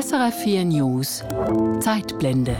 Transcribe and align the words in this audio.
SRF 0.00 0.44
4 0.44 0.64
News 0.66 1.24
Zeitblende. 1.80 2.56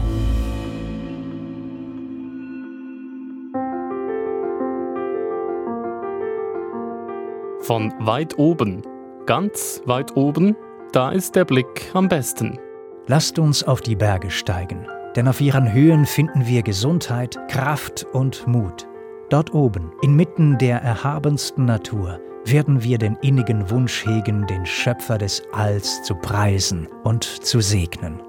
Von 7.61 7.95
weit 8.01 8.37
oben, 8.39 8.83
ganz 9.27 9.83
weit 9.85 10.17
oben, 10.17 10.57
da 10.91 11.13
ist 11.13 11.37
der 11.37 11.45
Blick 11.45 11.93
am 11.95 12.09
besten. 12.09 12.59
Lasst 13.07 13.39
uns 13.39 13.63
auf 13.63 13.83
die 13.83 13.95
Berge 13.95 14.33
steigen, 14.33 14.89
denn 15.15 15.29
auf 15.29 15.41
ihren 15.41 15.73
Höhen 15.73 16.07
finden 16.07 16.45
wir 16.45 16.65
Gesundheit, 16.65 17.39
Kraft 17.49 18.05
und 18.13 18.49
Mut. 18.49 18.89
Dort 19.31 19.55
oben, 19.55 19.93
inmitten 20.03 20.59
der 20.59 20.83
erhabensten 20.83 21.67
Natur, 21.67 22.19
werden 22.51 22.83
wir 22.83 22.99
den 22.99 23.17
innigen 23.23 23.71
Wunsch 23.71 24.07
hegen, 24.07 24.47
den 24.47 24.65
Schöpfer 24.67 25.19
des 25.19 25.43
Alls 25.53 26.03
zu 26.03 26.15
preisen 26.15 26.89
und 27.05 27.25
zu 27.25 27.61
segnen. 27.61 28.21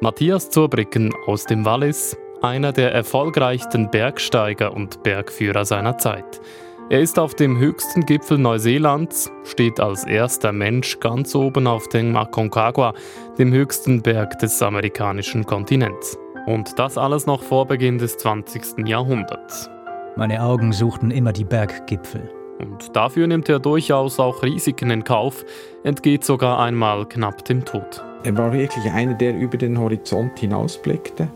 Matthias 0.00 0.50
Zurbrücken 0.50 1.12
aus 1.26 1.44
dem 1.44 1.64
Wallis, 1.64 2.16
einer 2.42 2.72
der 2.72 2.92
erfolgreichsten 2.92 3.90
Bergsteiger 3.90 4.72
und 4.72 5.02
Bergführer 5.02 5.64
seiner 5.64 5.98
Zeit. 5.98 6.40
Er 6.88 7.00
ist 7.00 7.18
auf 7.18 7.34
dem 7.34 7.58
höchsten 7.58 8.06
Gipfel 8.06 8.38
Neuseelands, 8.38 9.30
steht 9.44 9.78
als 9.78 10.04
erster 10.04 10.50
Mensch 10.50 10.98
ganz 11.00 11.34
oben 11.34 11.66
auf 11.66 11.86
dem 11.88 12.16
Aconcagua, 12.16 12.94
dem 13.38 13.52
höchsten 13.52 14.02
Berg 14.02 14.38
des 14.38 14.60
amerikanischen 14.62 15.44
Kontinents. 15.44 16.18
Und 16.46 16.78
das 16.78 16.96
alles 16.98 17.26
noch 17.26 17.42
vor 17.42 17.66
Beginn 17.66 17.98
des 17.98 18.16
20. 18.16 18.88
Jahrhunderts. 18.88 19.68
Meine 20.16 20.42
Augen 20.42 20.72
suchten 20.72 21.10
immer 21.10 21.32
die 21.32 21.44
Berggipfel. 21.44 22.39
Und 22.62 22.94
dafür 22.94 23.26
nimmt 23.26 23.48
er 23.48 23.58
durchaus 23.58 24.20
auch 24.20 24.42
Risiken 24.42 24.90
in 24.90 25.04
Kauf, 25.04 25.44
entgeht 25.84 26.24
sogar 26.24 26.58
einmal 26.60 27.06
knapp 27.06 27.44
dem 27.44 27.64
Tod. 27.64 28.04
Er 28.22 28.36
war 28.36 28.52
wirklich 28.52 28.90
einer, 28.92 29.14
der 29.14 29.36
über 29.36 29.56
den 29.56 29.78
Horizont 29.78 30.38
hinausblickte 30.38 31.28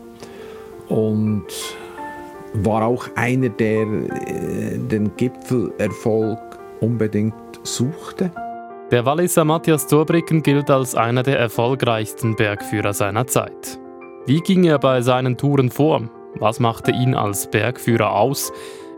und 0.87 1.45
war 2.53 2.85
auch 2.85 3.07
einer, 3.15 3.49
der 3.49 3.81
äh, 3.81 4.77
den 4.77 5.15
Gipfelerfolg 5.17 6.39
unbedingt 6.79 7.33
suchte. 7.63 8.31
Der 8.91 9.05
Walliser 9.05 9.45
Matthias 9.45 9.87
Zurbrücken 9.87 10.43
gilt 10.43 10.69
als 10.69 10.93
einer 10.93 11.23
der 11.23 11.39
erfolgreichsten 11.39 12.35
Bergführer 12.35 12.93
seiner 12.93 13.25
Zeit. 13.25 13.79
Wie 14.27 14.41
ging 14.41 14.63
er 14.63 14.77
bei 14.77 15.01
seinen 15.01 15.37
Touren 15.37 15.71
vor? 15.71 16.03
Was 16.39 16.59
machte 16.59 16.91
ihn 16.91 17.15
als 17.15 17.49
Bergführer 17.49 18.13
aus? 18.13 18.51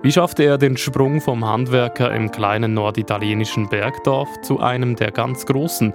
Wie 0.07 0.13
schaffte 0.13 0.43
er 0.43 0.57
den 0.57 0.77
Sprung 0.77 1.19
vom 1.19 1.43
Handwerker 1.43 2.15
im 2.15 2.31
kleinen 2.31 2.73
norditalienischen 2.73 3.67
Bergdorf 3.67 4.29
zu 4.41 4.61
einem 4.61 4.95
der 4.95 5.11
ganz 5.11 5.45
großen? 5.45 5.93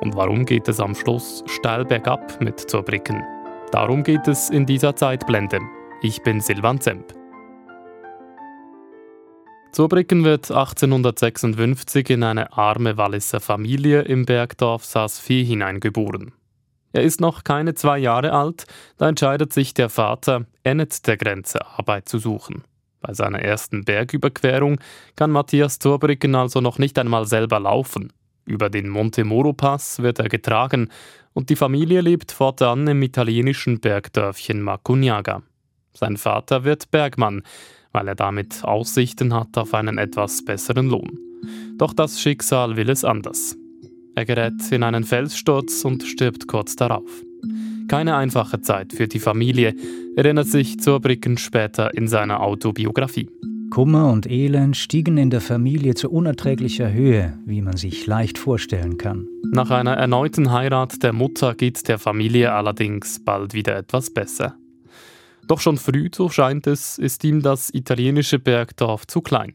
Und 0.00 0.16
warum 0.16 0.46
geht 0.46 0.66
es 0.66 0.80
am 0.80 0.94
Schluss 0.94 1.44
steil 1.44 1.84
bergab 1.84 2.40
mit 2.40 2.58
Zurbrücken? 2.58 3.22
Darum 3.70 4.02
geht 4.02 4.26
es 4.28 4.48
in 4.48 4.64
dieser 4.64 4.96
Zeitblende. 4.96 5.60
Ich 6.00 6.22
bin 6.22 6.40
Silvan 6.40 6.80
Zemp. 6.80 7.12
Zurbrücken 9.72 10.24
wird 10.24 10.50
1856 10.50 12.08
in 12.08 12.22
eine 12.22 12.56
arme 12.56 12.96
Walliser 12.96 13.40
Familie 13.40 14.00
im 14.00 14.24
Bergdorf 14.24 14.86
Saas-Fee 14.86 15.44
hineingeboren. 15.44 16.32
Er 16.94 17.02
ist 17.02 17.20
noch 17.20 17.44
keine 17.44 17.74
zwei 17.74 17.98
Jahre 17.98 18.32
alt, 18.32 18.64
da 18.96 19.10
entscheidet 19.10 19.52
sich 19.52 19.74
der 19.74 19.90
Vater, 19.90 20.46
ennet 20.64 21.06
der 21.06 21.18
Grenze 21.18 21.66
Arbeit 21.66 22.08
zu 22.08 22.18
suchen. 22.18 22.64
Bei 23.00 23.14
seiner 23.14 23.40
ersten 23.40 23.84
Bergüberquerung 23.84 24.78
kann 25.16 25.30
Matthias 25.30 25.78
Zurbrücken 25.78 26.34
also 26.34 26.60
noch 26.60 26.78
nicht 26.78 26.98
einmal 26.98 27.26
selber 27.26 27.60
laufen. 27.60 28.12
Über 28.44 28.68
den 28.68 28.88
Monte 28.88 29.24
Moro 29.24 29.52
Pass 29.52 30.02
wird 30.02 30.18
er 30.18 30.28
getragen 30.28 30.88
und 31.32 31.50
die 31.50 31.56
Familie 31.56 32.00
lebt 32.00 32.32
fortan 32.32 32.86
im 32.88 33.02
italienischen 33.02 33.80
Bergdörfchen 33.80 34.60
Macugnaga. 34.60 35.42
Sein 35.94 36.16
Vater 36.16 36.64
wird 36.64 36.90
Bergmann, 36.90 37.42
weil 37.92 38.08
er 38.08 38.14
damit 38.14 38.64
Aussichten 38.64 39.34
hat 39.34 39.56
auf 39.56 39.74
einen 39.74 39.98
etwas 39.98 40.44
besseren 40.44 40.88
Lohn. 40.88 41.18
Doch 41.78 41.92
das 41.92 42.20
Schicksal 42.20 42.76
will 42.76 42.90
es 42.90 43.04
anders. 43.04 43.56
Er 44.14 44.24
gerät 44.24 44.70
in 44.70 44.82
einen 44.82 45.04
Felssturz 45.04 45.84
und 45.84 46.02
stirbt 46.02 46.46
kurz 46.46 46.76
darauf. 46.76 47.10
Keine 47.90 48.14
einfache 48.14 48.60
Zeit 48.60 48.92
für 48.92 49.08
die 49.08 49.18
Familie, 49.18 49.74
erinnert 50.14 50.46
sich 50.46 50.78
Zurbrücken 50.78 51.38
später 51.38 51.92
in 51.92 52.06
seiner 52.06 52.40
Autobiografie. 52.40 53.28
Kummer 53.68 54.12
und 54.12 54.30
Elend 54.30 54.76
stiegen 54.76 55.18
in 55.18 55.30
der 55.30 55.40
Familie 55.40 55.94
zu 55.94 56.08
unerträglicher 56.08 56.92
Höhe, 56.92 57.36
wie 57.46 57.62
man 57.62 57.76
sich 57.76 58.06
leicht 58.06 58.38
vorstellen 58.38 58.96
kann. 58.96 59.26
Nach 59.50 59.72
einer 59.72 59.94
erneuten 59.94 60.52
Heirat 60.52 61.02
der 61.02 61.12
Mutter 61.12 61.56
geht 61.56 61.88
der 61.88 61.98
Familie 61.98 62.52
allerdings 62.52 63.24
bald 63.24 63.54
wieder 63.54 63.76
etwas 63.76 64.10
besser. 64.10 64.54
Doch 65.48 65.58
schon 65.58 65.76
früh, 65.76 66.10
so 66.14 66.28
scheint 66.28 66.68
es, 66.68 66.96
ist 66.96 67.24
ihm 67.24 67.42
das 67.42 67.74
italienische 67.74 68.38
Bergdorf 68.38 69.08
zu 69.08 69.20
klein. 69.20 69.52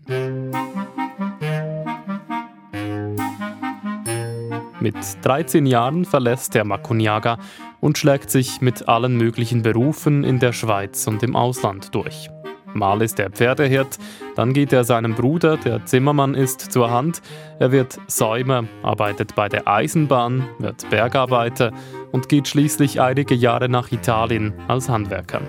Mit 4.82 4.96
13 5.24 5.66
Jahren 5.66 6.04
verlässt 6.04 6.54
er 6.56 6.66
Macugnaga 6.66 7.40
und 7.86 8.00
schlägt 8.00 8.32
sich 8.32 8.62
mit 8.62 8.90
allen 8.90 9.16
möglichen 9.16 9.62
Berufen 9.62 10.24
in 10.24 10.40
der 10.40 10.54
Schweiz 10.54 11.06
und 11.06 11.22
im 11.22 11.36
Ausland 11.36 11.94
durch. 11.94 12.32
Mal 12.74 13.04
ist 13.04 13.20
er 13.20 13.30
Pferdehirt, 13.30 14.00
dann 14.36 14.54
geht 14.54 14.74
er 14.74 14.84
seinem 14.84 15.14
Bruder, 15.14 15.56
der 15.58 15.86
Zimmermann 15.86 16.34
ist, 16.34 16.72
zur 16.72 16.90
Hand. 16.90 17.22
Er 17.60 17.72
wird 17.72 18.00
Säumer, 18.08 18.64
arbeitet 18.82 19.36
bei 19.36 19.50
der 19.50 19.68
Eisenbahn, 19.68 20.50
wird 20.58 20.90
Bergarbeiter 20.90 21.74
und 22.12 22.28
geht 22.28 22.48
schließlich 22.48 23.02
einige 23.02 23.36
Jahre 23.36 23.70
nach 23.70 23.92
Italien 23.92 24.56
als 24.68 24.90
Handwerker. 24.90 25.42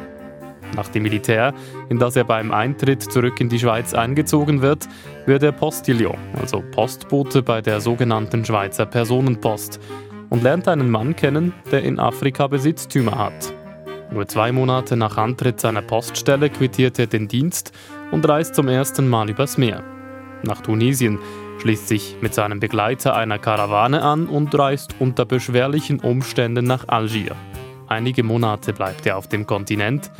Nach 0.75 0.89
dem 0.89 1.05
Militär, 1.05 1.55
in 1.89 1.99
das 1.99 2.17
er 2.17 2.25
beim 2.25 2.53
Eintritt 2.53 3.03
zurück 3.03 3.41
in 3.41 3.49
die 3.49 3.59
Schweiz 3.59 3.95
eingezogen 3.95 4.61
wird, 4.61 4.87
wird 5.25 5.43
er 5.43 5.53
Postillon, 5.53 6.19
also 6.39 6.63
Postbote 6.73 7.43
bei 7.43 7.63
der 7.63 7.81
sogenannten 7.81 8.45
Schweizer 8.45 8.85
Personenpost, 8.85 9.81
und 10.31 10.43
lernt 10.43 10.69
einen 10.69 10.91
Mann 10.91 11.17
kennen, 11.17 11.53
der 11.71 11.83
in 11.83 11.99
Afrika 11.99 12.47
Besitztümer 12.47 13.19
hat. 13.19 13.53
Nur 14.11 14.27
zwei 14.29 14.53
Monate 14.53 14.97
nach 14.97 15.17
Antritt 15.17 15.61
seiner 15.61 15.83
Poststelle 15.83 16.51
quittiert 16.51 16.99
er 16.99 17.07
den 17.07 17.29
Dienst 17.29 17.73
und 18.13 18.29
reist 18.29 18.55
zum 18.55 18.69
ersten 18.69 19.09
Mal 19.09 19.29
übers 19.31 19.59
Meer. 19.59 19.83
Nach 20.43 20.61
Tunesien, 20.61 21.19
schließt 21.59 21.89
sich 21.89 22.17
mit 22.21 22.35
seinem 22.35 22.61
Begleiter 22.61 23.17
einer 23.17 23.39
Karawane 23.39 24.03
an 24.03 24.27
und 24.27 24.57
reist 24.57 24.95
unter 24.99 25.25
beschwerlichen 25.25 26.01
Umständen 26.01 26.67
nach 26.67 26.87
Algier. 26.89 27.35
Einige 27.89 28.23
Monate 28.23 28.73
bleibt 28.73 29.07
er 29.07 29.17
auf 29.17 29.29
dem 29.29 29.47
Kontinent, 29.47 30.11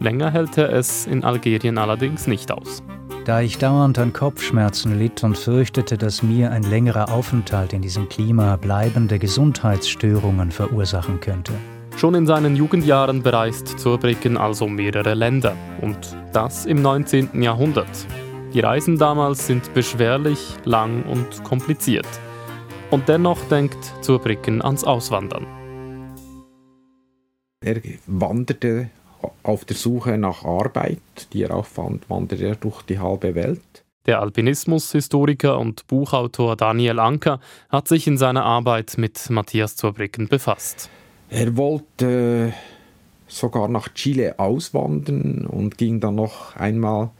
Länger 0.00 0.30
hält 0.30 0.58
er 0.58 0.72
es 0.72 1.06
in 1.06 1.24
Algerien 1.24 1.78
allerdings 1.78 2.26
nicht 2.26 2.50
aus. 2.50 2.82
Da 3.24 3.40
ich 3.40 3.56
dauernd 3.56 3.98
an 3.98 4.12
Kopfschmerzen 4.12 4.98
litt 4.98 5.24
und 5.24 5.38
fürchtete, 5.38 5.96
dass 5.96 6.22
mir 6.22 6.50
ein 6.50 6.62
längerer 6.62 7.10
Aufenthalt 7.10 7.72
in 7.72 7.80
diesem 7.80 8.10
Klima 8.10 8.56
bleibende 8.56 9.18
Gesundheitsstörungen 9.18 10.50
verursachen 10.50 11.20
könnte. 11.20 11.54
Schon 11.96 12.14
in 12.14 12.26
seinen 12.26 12.54
Jugendjahren 12.54 13.22
bereist 13.22 13.78
Zurbrücken 13.78 14.36
also 14.36 14.68
mehrere 14.68 15.14
Länder 15.14 15.56
und 15.80 15.96
das 16.34 16.66
im 16.66 16.82
19. 16.82 17.40
Jahrhundert. 17.40 18.06
Die 18.52 18.60
Reisen 18.60 18.98
damals 18.98 19.46
sind 19.46 19.72
beschwerlich, 19.72 20.56
lang 20.64 21.04
und 21.04 21.42
kompliziert. 21.44 22.08
Und 22.90 23.08
dennoch 23.08 23.40
denkt 23.48 23.78
Zurbrücken 24.02 24.60
ans 24.60 24.84
Auswandern. 24.84 25.46
Er 27.62 27.80
wanderte 28.06 28.90
auf 29.42 29.64
der 29.64 29.76
Suche 29.76 30.18
nach 30.18 30.44
Arbeit, 30.44 30.98
die 31.32 31.42
er 31.42 31.54
auch 31.54 31.66
fand, 31.66 32.08
wanderte 32.08 32.46
er 32.46 32.56
durch 32.56 32.82
die 32.82 32.98
halbe 32.98 33.34
Welt. 33.34 33.84
Der 34.06 34.20
Alpinismus-Historiker 34.20 35.58
und 35.58 35.86
Buchautor 35.86 36.56
Daniel 36.56 36.98
Anker 36.98 37.40
hat 37.70 37.88
sich 37.88 38.06
in 38.06 38.18
seiner 38.18 38.44
Arbeit 38.44 38.98
mit 38.98 39.30
Matthias 39.30 39.76
Zurbrücken 39.76 40.28
befasst. 40.28 40.90
Er 41.30 41.56
wollte 41.56 42.52
sogar 43.26 43.68
nach 43.68 43.88
Chile 43.94 44.38
auswandern 44.38 45.46
und 45.46 45.78
ging 45.78 46.00
dann 46.00 46.16
noch 46.16 46.54
einmal 46.56 47.10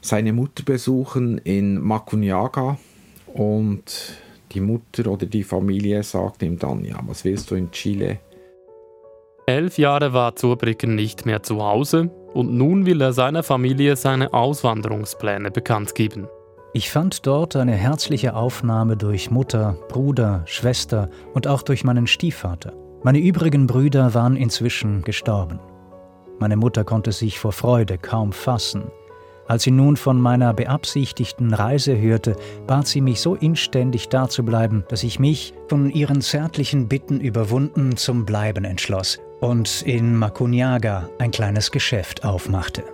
seine 0.00 0.32
Mutter 0.32 0.62
besuchen 0.64 1.38
in 1.38 1.78
Macunyaga 1.78 2.78
und 3.34 4.18
die 4.52 4.60
Mutter 4.60 5.10
oder 5.10 5.26
die 5.26 5.44
Familie 5.44 6.02
sagte 6.02 6.46
ihm 6.46 6.58
dann, 6.58 6.84
ja, 6.84 6.98
was 7.06 7.24
willst 7.24 7.50
du 7.50 7.54
in 7.54 7.70
Chile? 7.70 8.18
Elf 9.48 9.78
Jahre 9.78 10.12
war 10.12 10.36
Zurbrücken 10.36 10.94
nicht 10.94 11.24
mehr 11.24 11.42
zu 11.42 11.64
Hause 11.64 12.10
und 12.34 12.52
nun 12.52 12.84
will 12.84 13.00
er 13.00 13.14
seiner 13.14 13.42
Familie 13.42 13.96
seine 13.96 14.34
Auswanderungspläne 14.34 15.50
bekannt 15.50 15.94
geben. 15.94 16.28
Ich 16.74 16.90
fand 16.90 17.26
dort 17.26 17.56
eine 17.56 17.72
herzliche 17.72 18.36
Aufnahme 18.36 18.98
durch 18.98 19.30
Mutter, 19.30 19.78
Bruder, 19.88 20.42
Schwester 20.44 21.08
und 21.32 21.46
auch 21.46 21.62
durch 21.62 21.82
meinen 21.82 22.06
Stiefvater. 22.06 22.74
Meine 23.02 23.20
übrigen 23.20 23.66
Brüder 23.66 24.12
waren 24.12 24.36
inzwischen 24.36 25.00
gestorben. 25.00 25.60
Meine 26.38 26.58
Mutter 26.58 26.84
konnte 26.84 27.12
sich 27.12 27.38
vor 27.38 27.52
Freude 27.52 27.96
kaum 27.96 28.32
fassen. 28.32 28.90
Als 29.46 29.62
sie 29.62 29.70
nun 29.70 29.96
von 29.96 30.20
meiner 30.20 30.52
beabsichtigten 30.52 31.54
Reise 31.54 31.98
hörte, 31.98 32.36
bat 32.66 32.86
sie 32.86 33.00
mich 33.00 33.22
so 33.22 33.34
inständig 33.34 34.10
dazubleiben, 34.10 34.84
dass 34.90 35.04
ich 35.04 35.18
mich, 35.18 35.54
von 35.68 35.88
ihren 35.88 36.20
zärtlichen 36.20 36.86
Bitten 36.86 37.18
überwunden, 37.18 37.96
zum 37.96 38.26
Bleiben 38.26 38.66
entschloss 38.66 39.18
und 39.40 39.82
in 39.82 40.16
Makunyaga 40.16 41.08
ein 41.18 41.30
kleines 41.30 41.70
Geschäft 41.70 42.24
aufmachte. 42.24 42.84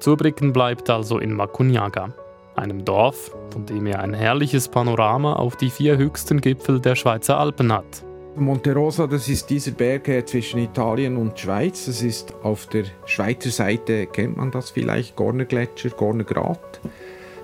Zurbriggen 0.00 0.52
bleibt 0.52 0.90
also 0.90 1.18
in 1.18 1.32
Makunyaga, 1.32 2.12
einem 2.56 2.84
Dorf, 2.84 3.30
von 3.50 3.66
dem 3.66 3.86
er 3.86 4.00
ein 4.00 4.14
herrliches 4.14 4.68
Panorama 4.68 5.34
auf 5.34 5.56
die 5.56 5.70
vier 5.70 5.96
höchsten 5.96 6.40
Gipfel 6.40 6.80
der 6.80 6.96
Schweizer 6.96 7.38
Alpen 7.38 7.72
hat. 7.72 8.04
Monte 8.36 8.74
Rosa, 8.74 9.06
das 9.06 9.28
ist 9.28 9.48
dieser 9.48 9.70
Berg 9.70 10.10
zwischen 10.28 10.58
Italien 10.58 11.16
und 11.16 11.38
Schweiz. 11.38 11.86
Das 11.86 12.02
ist 12.02 12.34
auf 12.42 12.66
der 12.66 12.84
Schweizer 13.06 13.50
Seite, 13.50 14.06
kennt 14.06 14.36
man 14.36 14.50
das 14.50 14.70
vielleicht, 14.70 15.14
Gorner 15.14 15.44
Gletscher, 15.44 15.90
Gorner 15.90 16.24
Grat. 16.24 16.80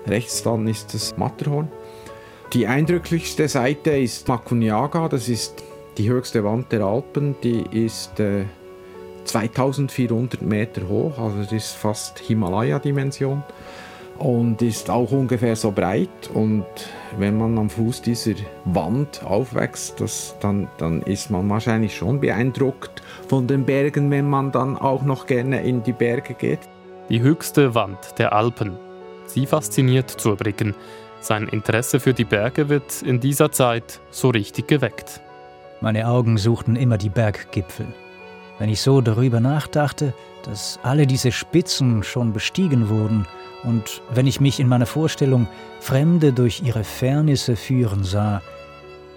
Rechts 0.05 0.43
dann 0.43 0.67
ist 0.67 0.93
das 0.93 1.15
Matterhorn. 1.15 1.69
Die 2.51 2.67
eindrücklichste 2.67 3.47
Seite 3.47 3.91
ist 3.91 4.27
Macunyaga, 4.27 5.07
das 5.07 5.29
ist 5.29 5.63
die 5.97 6.09
höchste 6.09 6.43
Wand 6.43 6.71
der 6.71 6.81
Alpen. 6.81 7.35
Die 7.43 7.63
ist 7.71 8.19
äh, 8.19 8.45
2400 9.25 10.41
Meter 10.41 10.87
hoch, 10.87 11.17
also 11.17 11.37
das 11.43 11.51
ist 11.51 11.71
fast 11.73 12.19
Himalaya-Dimension 12.19 13.43
und 14.17 14.61
ist 14.61 14.89
auch 14.89 15.11
ungefähr 15.11 15.55
so 15.55 15.71
breit. 15.71 16.29
Und 16.33 16.65
wenn 17.17 17.37
man 17.37 17.57
am 17.57 17.69
Fuß 17.69 18.01
dieser 18.01 18.35
Wand 18.65 19.23
aufwächst, 19.23 19.99
das, 19.99 20.35
dann, 20.39 20.67
dann 20.77 21.01
ist 21.01 21.31
man 21.31 21.49
wahrscheinlich 21.49 21.95
schon 21.95 22.19
beeindruckt 22.19 23.01
von 23.27 23.47
den 23.47 23.65
Bergen, 23.65 24.11
wenn 24.11 24.29
man 24.29 24.51
dann 24.51 24.77
auch 24.77 25.03
noch 25.03 25.25
gerne 25.25 25.63
in 25.63 25.83
die 25.83 25.93
Berge 25.93 26.33
geht. 26.35 26.59
Die 27.09 27.21
höchste 27.21 27.73
Wand 27.75 28.17
der 28.19 28.33
Alpen. 28.33 28.77
Sie 29.25 29.45
fasziniert 29.45 30.09
Zurbriggen. 30.09 30.75
Sein 31.19 31.47
Interesse 31.47 31.99
für 31.99 32.13
die 32.13 32.25
Berge 32.25 32.69
wird 32.69 33.01
in 33.01 33.19
dieser 33.19 33.51
Zeit 33.51 33.99
so 34.09 34.29
richtig 34.29 34.67
geweckt. 34.67 35.21
Meine 35.81 36.07
Augen 36.07 36.37
suchten 36.37 36.75
immer 36.75 36.99
die 36.99 37.09
Berggipfel. 37.09 37.87
Wenn 38.59 38.69
ich 38.69 38.81
so 38.81 39.01
darüber 39.01 39.39
nachdachte, 39.39 40.13
dass 40.43 40.79
alle 40.83 41.07
diese 41.07 41.31
Spitzen 41.31 42.03
schon 42.03 42.33
bestiegen 42.33 42.89
wurden, 42.89 43.27
und 43.63 44.01
wenn 44.13 44.27
ich 44.27 44.39
mich 44.39 44.59
in 44.59 44.67
meiner 44.67 44.85
Vorstellung 44.85 45.47
Fremde 45.79 46.33
durch 46.33 46.61
ihre 46.63 46.83
Fernisse 46.83 47.55
führen 47.55 48.03
sah, 48.03 48.41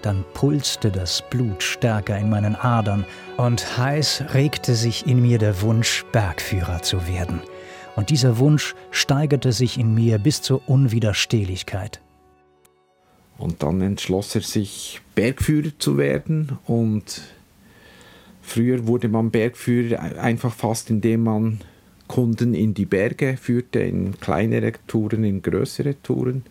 dann 0.01 0.23
pulste 0.33 0.91
das 0.91 1.23
Blut 1.29 1.63
stärker 1.63 2.17
in 2.17 2.29
meinen 2.29 2.55
Adern 2.55 3.05
und 3.37 3.77
heiß 3.77 4.25
regte 4.33 4.75
sich 4.75 5.07
in 5.07 5.21
mir 5.21 5.39
der 5.39 5.61
Wunsch, 5.61 6.05
Bergführer 6.11 6.81
zu 6.81 7.07
werden. 7.07 7.41
Und 7.95 8.09
dieser 8.09 8.37
Wunsch 8.39 8.75
steigerte 8.91 9.51
sich 9.51 9.79
in 9.79 9.93
mir 9.93 10.19
bis 10.19 10.41
zur 10.41 10.61
Unwiderstehlichkeit. 10.67 12.01
Und 13.37 13.63
dann 13.63 13.81
entschloss 13.81 14.35
er 14.35 14.41
sich, 14.41 15.01
Bergführer 15.13 15.71
zu 15.77 15.97
werden. 15.97 16.57
Und 16.65 17.21
früher 18.41 18.87
wurde 18.87 19.07
man 19.07 19.31
Bergführer 19.31 19.99
einfach 20.21 20.53
fast, 20.53 20.89
indem 20.89 21.23
man 21.23 21.59
Kunden 22.07 22.53
in 22.53 22.73
die 22.73 22.85
Berge 22.85 23.37
führte, 23.37 23.79
in 23.79 24.19
kleinere 24.19 24.73
Touren, 24.87 25.23
in 25.23 25.41
größere 25.41 26.01
Touren. 26.03 26.43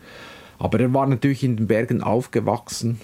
Aber 0.57 0.79
er 0.79 0.93
war 0.93 1.07
natürlich 1.07 1.43
in 1.43 1.57
den 1.57 1.67
Bergen 1.67 2.01
aufgewachsen 2.01 2.99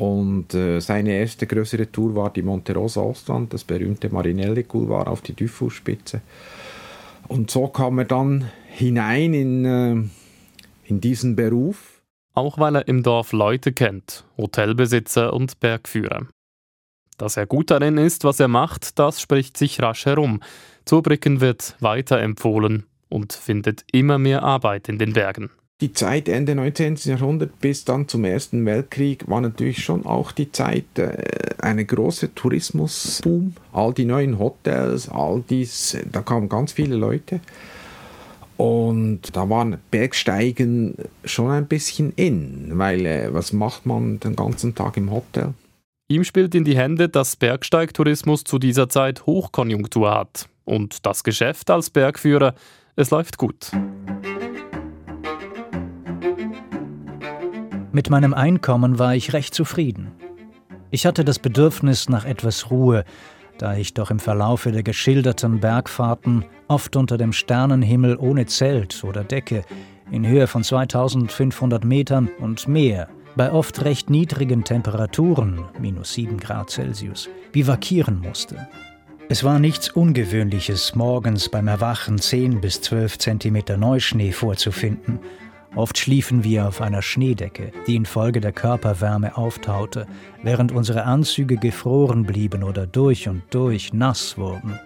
und 0.00 0.54
äh, 0.54 0.80
seine 0.80 1.12
erste 1.12 1.46
größere 1.46 1.92
Tour 1.92 2.14
war 2.14 2.30
die 2.30 2.40
Monte 2.40 2.74
Rosa 2.74 3.02
Ostland, 3.02 3.52
das 3.52 3.64
berühmte 3.64 4.08
Marinelli 4.08 4.62
Boulevard 4.62 5.06
auf 5.06 5.20
die 5.20 5.34
Dufourspitze. 5.34 6.22
Und 7.28 7.50
so 7.50 7.68
kam 7.68 7.98
er 7.98 8.06
dann 8.06 8.50
hinein 8.68 9.34
in, 9.34 9.64
äh, 9.66 9.96
in 10.86 11.02
diesen 11.02 11.36
Beruf. 11.36 11.89
Auch 12.40 12.56
weil 12.56 12.74
er 12.74 12.88
im 12.88 13.02
Dorf 13.02 13.32
Leute 13.32 13.70
kennt, 13.70 14.24
Hotelbesitzer 14.38 15.34
und 15.34 15.60
Bergführer. 15.60 16.26
Dass 17.18 17.36
er 17.36 17.44
gut 17.44 17.70
darin 17.70 17.98
ist, 17.98 18.24
was 18.24 18.40
er 18.40 18.48
macht, 18.48 18.98
das 18.98 19.20
spricht 19.20 19.58
sich 19.58 19.82
rasch 19.82 20.06
herum. 20.06 20.40
Zurbrücken 20.86 21.42
wird 21.42 21.76
weiterempfohlen 21.80 22.86
und 23.10 23.34
findet 23.34 23.84
immer 23.92 24.16
mehr 24.16 24.42
Arbeit 24.42 24.88
in 24.88 24.98
den 24.98 25.12
Bergen. 25.12 25.50
Die 25.82 25.92
Zeit 25.92 26.30
Ende 26.30 26.54
19. 26.54 26.96
Jahrhundert 27.04 27.60
bis 27.60 27.84
dann 27.84 28.08
zum 28.08 28.24
Ersten 28.24 28.64
Weltkrieg 28.64 29.28
war 29.28 29.42
natürlich 29.42 29.84
schon 29.84 30.06
auch 30.06 30.32
die 30.32 30.50
Zeit 30.50 30.86
äh, 30.96 31.18
eine 31.58 31.84
große 31.84 32.34
Tourismusboom. 32.34 33.52
All 33.74 33.92
die 33.92 34.06
neuen 34.06 34.38
Hotels, 34.38 35.10
all 35.10 35.44
dies, 35.46 35.94
da 36.10 36.22
kamen 36.22 36.48
ganz 36.48 36.72
viele 36.72 36.96
Leute. 36.96 37.40
Und 38.60 39.22
da 39.32 39.48
waren 39.48 39.78
Bergsteigen 39.90 40.94
schon 41.24 41.50
ein 41.50 41.66
bisschen 41.66 42.12
in, 42.16 42.72
weil 42.74 43.06
äh, 43.06 43.32
was 43.32 43.54
macht 43.54 43.86
man 43.86 44.20
den 44.20 44.36
ganzen 44.36 44.74
Tag 44.74 44.98
im 44.98 45.10
Hotel? 45.10 45.54
Ihm 46.08 46.24
spielt 46.24 46.54
in 46.54 46.64
die 46.64 46.76
Hände, 46.76 47.08
dass 47.08 47.36
Bergsteigtourismus 47.36 48.44
zu 48.44 48.58
dieser 48.58 48.90
Zeit 48.90 49.24
Hochkonjunktur 49.24 50.14
hat. 50.14 50.46
Und 50.66 51.06
das 51.06 51.24
Geschäft 51.24 51.70
als 51.70 51.88
Bergführer, 51.88 52.54
es 52.96 53.10
läuft 53.10 53.38
gut. 53.38 53.70
Mit 57.92 58.10
meinem 58.10 58.34
Einkommen 58.34 58.98
war 58.98 59.14
ich 59.14 59.32
recht 59.32 59.54
zufrieden. 59.54 60.12
Ich 60.90 61.06
hatte 61.06 61.24
das 61.24 61.38
Bedürfnis 61.38 62.10
nach 62.10 62.26
etwas 62.26 62.70
Ruhe, 62.70 63.06
da 63.60 63.76
ich 63.76 63.92
doch 63.92 64.10
im 64.10 64.18
Verlaufe 64.18 64.72
der 64.72 64.82
geschilderten 64.82 65.60
Bergfahrten 65.60 66.44
oft 66.68 66.96
unter 66.96 67.18
dem 67.18 67.32
Sternenhimmel 67.32 68.16
ohne 68.16 68.46
Zelt 68.46 69.04
oder 69.04 69.22
Decke 69.22 69.64
in 70.10 70.26
Höhe 70.26 70.46
von 70.46 70.64
2500 70.64 71.84
Metern 71.84 72.30
und 72.38 72.68
mehr, 72.68 73.08
bei 73.36 73.52
oft 73.52 73.84
recht 73.84 74.08
niedrigen 74.08 74.64
Temperaturen, 74.64 75.60
minus 75.78 76.14
7 76.14 76.38
Grad 76.38 76.70
Celsius, 76.70 77.28
bivakieren 77.52 78.20
musste. 78.20 78.66
Es 79.28 79.44
war 79.44 79.58
nichts 79.58 79.90
Ungewöhnliches, 79.90 80.94
morgens 80.94 81.48
beim 81.48 81.68
Erwachen 81.68 82.18
10 82.18 82.60
bis 82.60 82.80
12 82.80 83.18
Zentimeter 83.18 83.76
Neuschnee 83.76 84.32
vorzufinden. 84.32 85.20
Oft 85.76 85.98
schliefen 85.98 86.42
wir 86.42 86.66
auf 86.66 86.80
einer 86.80 87.00
Schneedecke, 87.00 87.70
die 87.86 87.94
infolge 87.94 88.40
der 88.40 88.52
Körperwärme 88.52 89.36
auftaute, 89.36 90.06
während 90.42 90.72
unsere 90.72 91.04
Anzüge 91.04 91.56
gefroren 91.56 92.24
blieben 92.24 92.64
oder 92.64 92.86
durch 92.86 93.28
und 93.28 93.42
durch 93.50 93.92
nass 93.92 94.36
wurden. 94.36 94.78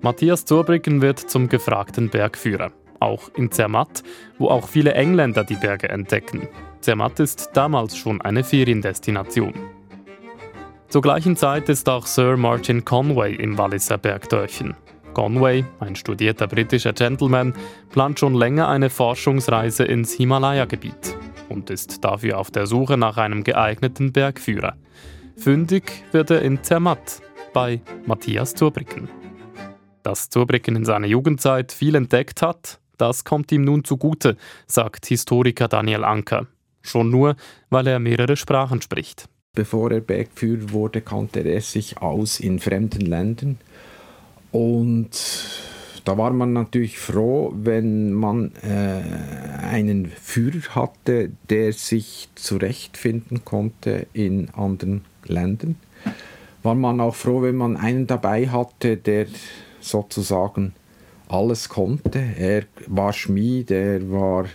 Matthias 0.00 0.46
Zurbriggen 0.46 1.02
wird 1.02 1.18
zum 1.18 1.48
gefragten 1.48 2.08
Bergführer, 2.08 2.72
auch 2.98 3.30
in 3.36 3.52
Zermatt, 3.52 4.02
wo 4.38 4.48
auch 4.48 4.68
viele 4.68 4.94
Engländer 4.94 5.44
die 5.44 5.54
Berge 5.54 5.90
entdecken. 5.90 6.48
Zermatt 6.80 7.20
ist 7.20 7.50
damals 7.52 7.96
schon 7.96 8.20
eine 8.22 8.42
Feriendestination. 8.42 9.54
Zur 10.88 11.02
gleichen 11.02 11.36
Zeit 11.36 11.68
ist 11.68 11.88
auch 11.88 12.06
Sir 12.06 12.36
Martin 12.36 12.84
Conway 12.84 13.34
im 13.34 13.56
Walliser 13.56 13.96
Bergdörfchen. 13.96 14.74
Conway, 15.14 15.64
ein 15.80 15.96
studierter 15.96 16.46
britischer 16.46 16.92
Gentleman, 16.92 17.54
plant 17.90 18.18
schon 18.18 18.34
länger 18.34 18.68
eine 18.68 18.90
Forschungsreise 18.90 19.84
ins 19.84 20.12
Himalaya-Gebiet 20.12 21.16
und 21.48 21.70
ist 21.70 22.04
dafür 22.04 22.38
auf 22.38 22.50
der 22.50 22.66
Suche 22.66 22.96
nach 22.96 23.16
einem 23.16 23.44
geeigneten 23.44 24.12
Bergführer. 24.12 24.76
Fündig 25.36 26.04
wird 26.12 26.30
er 26.30 26.42
in 26.42 26.62
Zermatt 26.62 27.20
bei 27.52 27.80
Matthias 28.06 28.54
Zurbrücken. 28.54 29.08
Dass 30.02 30.30
Zurbrücken 30.30 30.76
in 30.76 30.84
seiner 30.84 31.06
Jugendzeit 31.06 31.72
viel 31.72 31.94
entdeckt 31.94 32.42
hat, 32.42 32.80
das 32.98 33.24
kommt 33.24 33.52
ihm 33.52 33.64
nun 33.64 33.84
zugute, 33.84 34.36
sagt 34.66 35.06
Historiker 35.06 35.68
Daniel 35.68 36.04
Anker. 36.04 36.46
Schon 36.82 37.10
nur, 37.10 37.36
weil 37.70 37.86
er 37.86 37.98
mehrere 37.98 38.36
Sprachen 38.36 38.82
spricht. 38.82 39.28
Bevor 39.54 39.90
er 39.90 40.00
Bergführer 40.00 40.72
wurde, 40.72 41.02
kannte 41.02 41.40
er 41.40 41.60
sich 41.60 41.98
aus 41.98 42.40
in 42.40 42.58
fremden 42.58 43.02
Ländern. 43.02 43.58
Und 44.52 45.10
da 46.04 46.18
war 46.18 46.32
man 46.32 46.52
natürlich 46.52 46.98
froh, 46.98 47.52
wenn 47.54 48.12
man 48.12 48.52
äh, 48.62 49.66
einen 49.66 50.06
Führer 50.06 50.74
hatte, 50.74 51.30
der 51.48 51.72
sich 51.72 52.28
zurechtfinden 52.34 53.44
konnte 53.44 54.06
in 54.12 54.50
anderen 54.50 55.04
Ländern. 55.24 55.76
War 56.62 56.74
man 56.74 57.00
auch 57.00 57.14
froh, 57.14 57.42
wenn 57.42 57.56
man 57.56 57.76
einen 57.76 58.06
dabei 58.06 58.48
hatte, 58.48 58.96
der 58.96 59.26
sozusagen 59.80 60.74
alles 61.28 61.68
konnte. 61.68 62.22
Er 62.38 62.64
war 62.86 63.12
Schmied, 63.12 63.70
er 63.70 64.10
war 64.10 64.46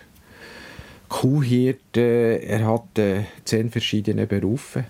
Kuhhirte, 1.09 2.41
er 2.43 2.67
hatte 2.67 3.25
zehn 3.45 3.71
verschiedene 3.71 4.27
Berufe. 4.27 4.85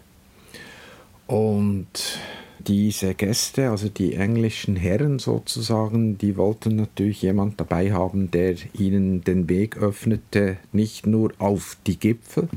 Und 1.27 2.19
diese 2.67 3.13
Gäste, 3.13 3.69
also 3.69 3.87
die 3.87 4.15
englischen 4.15 4.75
Herren 4.75 5.19
sozusagen, 5.19 6.17
die 6.17 6.35
wollten 6.35 6.75
natürlich 6.75 7.21
jemand 7.21 7.59
dabei 7.59 7.93
haben, 7.93 8.29
der 8.31 8.55
ihnen 8.73 9.23
den 9.23 9.47
Weg 9.47 9.77
öffnete, 9.77 10.57
nicht 10.73 11.07
nur 11.07 11.31
auf 11.39 11.77
die 11.87 11.97
Gipfel. 11.97 12.49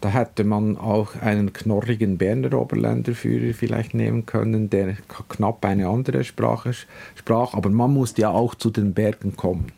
Da 0.00 0.10
hätte 0.10 0.44
man 0.44 0.76
auch 0.76 1.14
einen 1.16 1.52
knorrigen 1.52 2.16
Berner 2.16 2.58
Oberländerführer 2.58 3.52
vielleicht 3.54 3.94
nehmen 3.94 4.24
können, 4.24 4.70
der 4.70 4.96
knapp 5.28 5.64
eine 5.64 5.88
andere 5.88 6.24
Sprache 6.24 6.72
sprach, 7.14 7.54
aber 7.54 7.68
man 7.70 7.92
musste 7.92 8.22
ja 8.22 8.30
auch 8.30 8.54
zu 8.54 8.70
den 8.70 8.94
Bergen 8.94 9.36
kommen. 9.36 9.72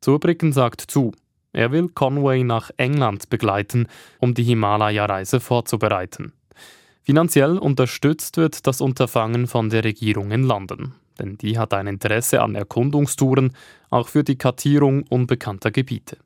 Zurbriggen 0.00 0.52
sagt 0.52 0.80
zu, 0.82 1.12
er 1.52 1.72
will 1.72 1.88
Conway 1.88 2.44
nach 2.44 2.70
England 2.76 3.30
begleiten, 3.30 3.88
um 4.18 4.34
die 4.34 4.44
Himalaya-Reise 4.44 5.40
vorzubereiten. 5.40 6.32
Finanziell 7.08 7.56
unterstützt 7.56 8.36
wird 8.36 8.66
das 8.66 8.82
Unterfangen 8.82 9.46
von 9.46 9.70
der 9.70 9.82
Regierung 9.82 10.30
in 10.30 10.42
London, 10.42 10.92
denn 11.18 11.38
die 11.38 11.58
hat 11.58 11.72
ein 11.72 11.86
Interesse 11.86 12.42
an 12.42 12.54
Erkundungstouren, 12.54 13.54
auch 13.88 14.08
für 14.08 14.22
die 14.22 14.36
Kartierung 14.36 15.04
unbekannter 15.08 15.70
Gebiete. 15.70 16.18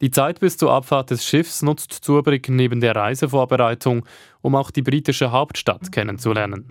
Die 0.00 0.10
Zeit 0.10 0.40
bis 0.40 0.56
zur 0.56 0.72
Abfahrt 0.72 1.10
des 1.10 1.24
Schiffs 1.24 1.62
nutzt 1.62 1.92
Zurbriggen 1.92 2.56
neben 2.56 2.80
der 2.80 2.96
Reisevorbereitung, 2.96 4.04
um 4.40 4.56
auch 4.56 4.72
die 4.72 4.82
britische 4.82 5.30
Hauptstadt 5.30 5.92
kennenzulernen. 5.92 6.64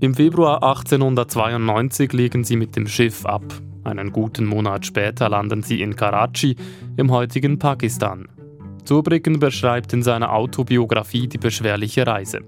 Im 0.00 0.16
Februar 0.16 0.64
1892 0.64 2.12
legen 2.12 2.42
sie 2.42 2.56
mit 2.56 2.74
dem 2.74 2.88
Schiff 2.88 3.24
ab. 3.24 3.44
Einen 3.84 4.10
guten 4.10 4.44
Monat 4.44 4.86
später 4.86 5.28
landen 5.28 5.62
sie 5.62 5.82
in 5.82 5.94
Karachi 5.94 6.56
im 6.96 7.12
heutigen 7.12 7.60
Pakistan. 7.60 8.26
Zurbriggen 8.90 9.38
beschreibt 9.38 9.92
in 9.92 10.02
seiner 10.02 10.32
Autobiografie 10.32 11.28
die 11.28 11.38
beschwerliche 11.38 12.08
Reise. 12.08 12.40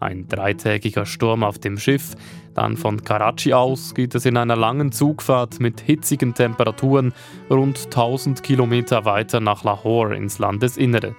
Ein 0.00 0.26
dreitägiger 0.28 1.04
Sturm 1.04 1.44
auf 1.44 1.58
dem 1.58 1.76
Schiff, 1.76 2.14
dann 2.54 2.78
von 2.78 3.04
Karachi 3.04 3.52
aus 3.52 3.92
geht 3.94 4.14
es 4.14 4.24
in 4.24 4.38
einer 4.38 4.56
langen 4.56 4.92
Zugfahrt 4.92 5.60
mit 5.60 5.82
hitzigen 5.82 6.32
Temperaturen 6.32 7.12
rund 7.50 7.84
1000 7.84 8.42
Kilometer 8.42 9.04
weiter 9.04 9.40
nach 9.40 9.62
Lahore 9.62 10.16
ins 10.16 10.38
Landesinnere. 10.38 11.14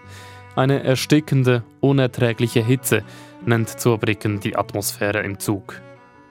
Eine 0.56 0.82
erstickende, 0.82 1.62
unerträgliche 1.80 2.66
Hitze 2.66 3.04
nennt 3.46 3.70
Zurbriggen 3.70 4.40
die 4.40 4.56
Atmosphäre 4.56 5.22
im 5.22 5.38
Zug. 5.38 5.80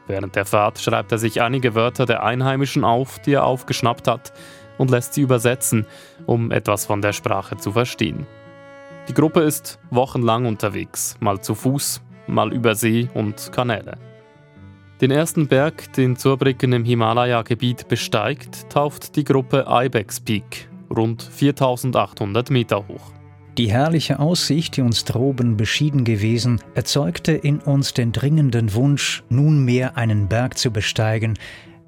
Während 0.08 0.34
der 0.34 0.44
Fahrt 0.44 0.80
schreibt 0.80 1.12
er 1.12 1.18
sich 1.18 1.40
einige 1.40 1.76
Wörter 1.76 2.04
der 2.04 2.24
Einheimischen 2.24 2.82
auf, 2.82 3.20
die 3.20 3.34
er 3.34 3.44
aufgeschnappt 3.44 4.08
hat, 4.08 4.32
und 4.76 4.90
lässt 4.90 5.14
sie 5.14 5.20
übersetzen, 5.20 5.86
um 6.26 6.50
etwas 6.50 6.86
von 6.86 7.00
der 7.00 7.12
Sprache 7.12 7.56
zu 7.58 7.70
verstehen. 7.70 8.26
Die 9.10 9.14
Gruppe 9.14 9.40
ist 9.40 9.80
wochenlang 9.90 10.46
unterwegs, 10.46 11.16
mal 11.18 11.40
zu 11.40 11.56
Fuß, 11.56 12.00
mal 12.28 12.52
über 12.52 12.76
See 12.76 13.08
und 13.12 13.50
Kanäle. 13.50 13.98
Den 15.00 15.10
ersten 15.10 15.48
Berg, 15.48 15.92
den 15.94 16.14
Zurbriggen 16.14 16.72
im 16.72 16.84
Himalaya-Gebiet 16.84 17.88
besteigt, 17.88 18.70
tauft 18.70 19.16
die 19.16 19.24
Gruppe 19.24 19.66
Ibex 19.68 20.20
Peak, 20.20 20.68
rund 20.96 21.24
4800 21.24 22.50
Meter 22.50 22.86
hoch. 22.86 23.10
Die 23.58 23.68
herrliche 23.68 24.20
Aussicht, 24.20 24.76
die 24.76 24.82
uns 24.82 25.04
droben 25.04 25.56
beschieden 25.56 26.04
gewesen, 26.04 26.60
erzeugte 26.76 27.32
in 27.32 27.58
uns 27.58 27.92
den 27.92 28.12
dringenden 28.12 28.74
Wunsch, 28.74 29.24
nunmehr 29.28 29.96
einen 29.96 30.28
Berg 30.28 30.56
zu 30.56 30.70
besteigen, 30.70 31.36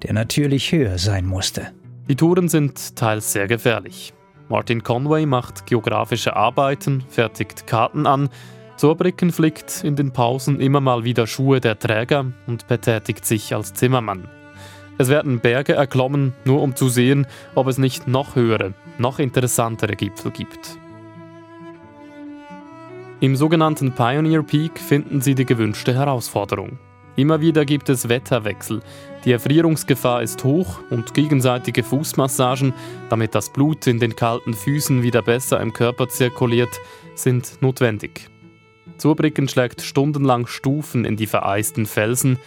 der 0.01 0.11
natürlich 0.11 0.73
höher 0.73 0.97
sein 0.97 1.25
musste. 1.25 1.71
Die 2.09 2.17
Touren 2.17 2.49
sind 2.49 2.97
teils 2.97 3.31
sehr 3.31 3.47
gefährlich. 3.47 4.13
Martin 4.49 4.83
Conway 4.83 5.25
macht 5.25 5.65
geografische 5.65 6.35
Arbeiten, 6.35 7.03
fertigt 7.09 7.65
Karten 7.67 8.05
an. 8.05 8.29
Zurbriggen 8.75 9.31
flickt 9.31 9.83
in 9.83 9.95
den 9.95 10.11
Pausen 10.11 10.59
immer 10.59 10.81
mal 10.81 11.03
wieder 11.03 11.27
Schuhe 11.27 11.59
der 11.59 11.79
Träger 11.79 12.25
und 12.47 12.67
betätigt 12.67 13.25
sich 13.25 13.55
als 13.55 13.73
Zimmermann. 13.73 14.27
Es 14.97 15.09
werden 15.09 15.39
Berge 15.39 15.73
erklommen, 15.73 16.33
nur 16.45 16.61
um 16.61 16.75
zu 16.75 16.89
sehen, 16.89 17.25
ob 17.55 17.67
es 17.67 17.77
nicht 17.77 18.07
noch 18.07 18.35
höhere, 18.35 18.73
noch 18.97 19.19
interessantere 19.19 19.95
Gipfel 19.95 20.31
gibt. 20.31 20.77
Im 23.19 23.35
sogenannten 23.35 23.93
Pioneer 23.93 24.43
Peak 24.43 24.79
finden 24.79 25.21
Sie 25.21 25.33
die 25.33 25.45
gewünschte 25.45 25.95
Herausforderung. 25.95 26.77
Immer 27.15 27.41
wieder 27.41 27.63
gibt 27.65 27.89
es 27.89 28.09
Wetterwechsel. 28.09 28.81
Die 29.23 29.31
Erfrierungsgefahr 29.31 30.23
ist 30.23 30.43
hoch 30.43 30.79
und 30.89 31.13
gegenseitige 31.13 31.83
Fußmassagen, 31.83 32.73
damit 33.09 33.35
das 33.35 33.53
Blut 33.53 33.85
in 33.85 33.99
den 33.99 34.15
kalten 34.15 34.53
Füßen 34.53 35.03
wieder 35.03 35.21
besser 35.21 35.61
im 35.61 35.73
Körper 35.73 36.09
zirkuliert, 36.09 36.79
sind 37.13 37.61
notwendig. 37.61 38.29
Zurbriggen 38.97 39.47
schlägt 39.47 39.81
stundenlang 39.81 40.47
Stufen 40.47 41.05
in 41.05 41.15
die 41.15 41.27
vereisten 41.27 41.85
Felsen 41.85 42.39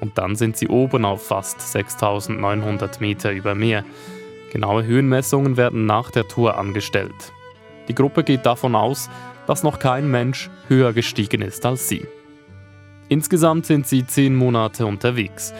und 0.00 0.16
dann 0.16 0.36
sind 0.36 0.56
sie 0.56 0.68
oben 0.68 1.04
auf 1.04 1.26
fast 1.26 1.60
6900 1.60 3.00
Meter 3.00 3.32
über 3.32 3.54
Meer. 3.54 3.84
Genaue 4.52 4.84
Höhenmessungen 4.84 5.56
werden 5.56 5.86
nach 5.86 6.12
der 6.12 6.28
Tour 6.28 6.56
angestellt. 6.56 7.32
Die 7.88 7.94
Gruppe 7.94 8.22
geht 8.22 8.46
davon 8.46 8.76
aus, 8.76 9.10
dass 9.46 9.64
noch 9.64 9.80
kein 9.80 10.08
Mensch 10.10 10.50
höher 10.68 10.92
gestiegen 10.92 11.42
ist 11.42 11.66
als 11.66 11.88
sie. 11.88 12.06
Insgesamt 13.08 13.66
sind 13.66 13.86
sie 13.86 14.06
zehn 14.06 14.34
Monate 14.34 14.86
unterwegs. 14.86 15.52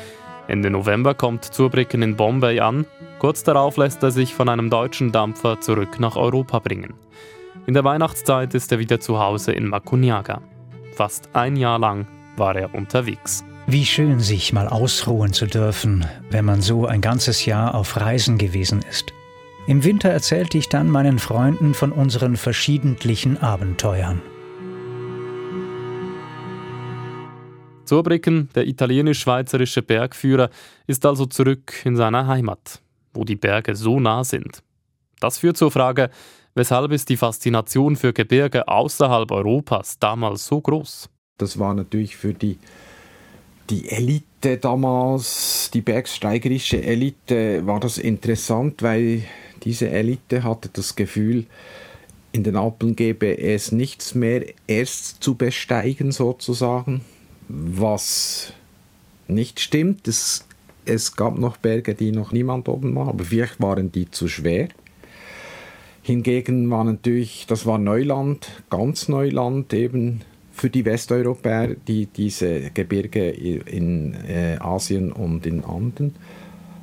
Ende 0.49 0.71
November 0.71 1.15
kommt 1.15 1.45
Zurbriggen 1.45 2.03
in 2.03 2.17
Bombay 2.17 2.61
an. 2.61 2.87
Kurz 3.19 3.43
darauf 3.45 3.77
lässt 3.77 4.03
er 4.03 4.11
sich 4.11 4.35
von 4.35 4.49
einem 4.49 4.71
deutschen 4.71 5.13
Dampfer 5.13 5.61
zurück 5.61 6.01
nach 6.01 6.17
Europa 6.17 6.59
bringen. 6.59 6.95
In 7.67 7.75
der 7.75 7.85
Weihnachtszeit 7.85 8.55
ist 8.55 8.73
er 8.73 8.79
wieder 8.79 9.01
zu 9.01 9.19
Hause 9.19 9.53
in 9.53 9.67
Makunyaga. 9.67 10.43
Fast 10.95 11.31
ein 11.33 11.57
Jahr 11.57 11.79
lang 11.79 12.07
war 12.37 12.57
er 12.57 12.75
unterwegs. 12.75 13.45
Wie 13.67 13.87
schön, 13.87 14.21
sich 14.21 14.53
mal 14.53 14.69
ausruhen 14.69 15.33
zu 15.33 15.47
dürfen, 15.47 16.05
wenn 16.31 16.45
man 16.45 16.61
so 16.61 16.87
ein 16.87 17.01
ganzes 17.01 17.47
Jahr 17.47 17.75
auf 17.75 17.99
Reisen 17.99 18.37
gewesen 18.37 18.85
ist. 18.91 19.15
Im 19.67 19.83
Winter 19.83 20.11
erzählte 20.11 20.59
ich 20.59 20.69
dann 20.69 20.91
meinen 20.91 21.19
Freunden 21.19 21.73
von 21.73 21.91
unseren 21.91 22.37
verschiedentlichen 22.37 23.39
Abenteuern. 23.43 24.21
Zurbriggen, 27.85 28.49
der 28.55 28.67
italienisch-schweizerische 28.67 29.83
Bergführer, 29.83 30.51
ist 30.87 31.05
also 31.07 31.27
zurück 31.27 31.75
in 31.85 31.97
seiner 31.97 32.27
Heimat, 32.27 32.81
wo 33.13 33.25
die 33.25 33.37
Berge 33.37 33.75
so 33.75 34.01
nah 34.01 34.25
sind. 34.25 34.63
Das 35.21 35.39
führt 35.39 35.57
zur 35.57 35.71
Frage, 35.71 36.11
weshalb 36.55 36.93
ist 36.93 37.09
die 37.09 37.17
Faszination 37.17 37.97
für 37.97 38.13
Gebirge 38.13 38.69
außerhalb 38.69 39.31
Europas 39.31 39.99
damals 39.99 40.47
so 40.47 40.61
groß? 40.61 41.09
Das 41.39 41.59
war 41.59 41.75
natürlich 41.75 42.17
für 42.17 42.35
die, 42.35 42.59
die 43.71 43.89
Elite 43.89 44.59
damals, 44.59 45.71
die 45.73 45.81
bergsteigerische 45.81 46.83
Elite, 46.83 47.67
war 47.67 47.81
das 47.81 47.99
interessant, 47.99 48.83
weil 48.83 49.25
diese 49.63 49.89
Elite 49.89 50.45
hatte 50.45 50.69
das 50.73 50.95
Gefühl, 50.95 51.47
in 52.33 52.43
den 52.43 52.57
Alpen 52.57 52.97
gäbe 52.97 53.39
es 53.39 53.71
nichts 53.71 54.15
mehr 54.15 54.45
erst 54.67 55.23
zu 55.23 55.37
besteigen 55.37 56.11
sozusagen 56.11 57.03
was 57.49 58.53
nicht 59.29 59.61
stimmt. 59.61 60.07
Es, 60.09 60.47
es 60.85 61.17
gab 61.17 61.39
noch 61.39 61.57
Berge, 61.57 61.95
die 61.95 62.13
noch 62.13 62.33
niemand 62.33 62.69
oben 62.69 62.95
war, 62.95 63.09
aber 63.09 63.25
vielleicht 63.25 63.61
waren 63.61 63.93
die 63.93 64.11
zu 64.11 64.29
schwer. 64.29 64.69
Hingegen 66.03 66.71
war 66.71 66.85
natürlich, 66.85 67.47
das 67.47 67.65
war 67.65 67.79
Neuland, 67.79 68.63
ganz 68.69 69.09
Neuland 69.09 69.73
eben 69.73 70.21
für 70.53 70.69
die 70.71 70.85
Westeuropäer, 70.85 71.77
die 71.89 72.07
diese 72.07 72.71
Gebirge 72.71 73.31
in 73.31 74.15
äh, 74.29 74.57
Asien 74.61 75.11
und 75.13 75.47
in 75.47 75.65
Anden. 75.65 76.15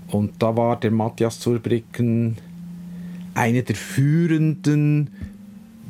Und 0.08 0.42
da 0.42 0.58
war 0.58 0.80
der 0.80 0.92
Matthias 0.92 1.40
Zurbriggen 1.40 2.38
einer 3.34 3.62
der 3.62 3.76
führenden 3.76 5.12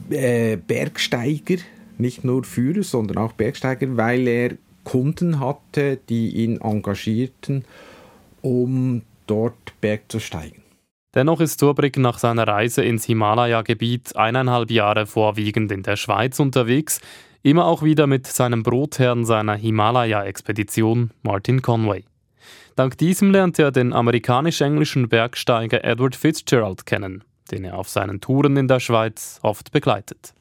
äh, 0.10 0.58
Bergsteiger 0.58 1.58
nicht 2.01 2.24
nur 2.24 2.43
Führer, 2.43 2.84
sondern 2.84 3.17
auch 3.17 3.34
Bergsteiger, 3.34 3.96
weil 3.96 4.27
er 4.27 4.58
Kunden 4.84 5.39
hatte, 5.39 6.00
die 6.10 6.29
ihn 6.29 6.60
engagierten, 6.60 7.65
um 8.41 9.03
dort 9.27 9.79
Berg 9.79 10.12
zu 10.12 10.20
steigen. 10.20 10.63
Dennoch 11.13 11.41
ist 11.41 11.60
Zurbriggen 11.60 12.01
nach 12.01 12.20
seiner 12.20 12.48
Reise 12.48 12.84
ins 12.84 13.05
Himalaya-Gebiet 13.05 14.15
eineinhalb 14.15 14.72
Jahre 14.72 15.05
vorwiegend 15.05 15.72
in 15.72 15.84
der 15.84 15.98
Schweiz 15.98 16.39
unterwegs, 16.39 17.01
immer 17.43 17.65
auch 17.65 17.84
wieder 17.84 18.08
mit 18.08 18.27
seinem 18.27 18.63
Brotherrn 18.63 19.25
seiner 19.25 19.55
Himalaya-Expedition, 19.55 21.12
Martin 21.22 21.62
Conway. 21.62 22.05
Dank 22.75 22.98
diesem 22.98 23.31
lernte 23.31 23.63
er 23.63 23.72
den 23.72 23.91
amerikanisch-englischen 23.91 25.10
Bergsteiger 25.10 25.84
Edward 25.84 26.15
Fitzgerald 26.15 26.86
kennen, 26.86 27.24
den 27.51 27.65
er 27.65 27.77
auf 27.77 27.89
seinen 27.89 28.22
Touren 28.22 28.55
in 28.55 28.70
der 28.70 28.79
Schweiz 28.79 29.39
oft 29.43 29.72
begleitet. 29.72 30.34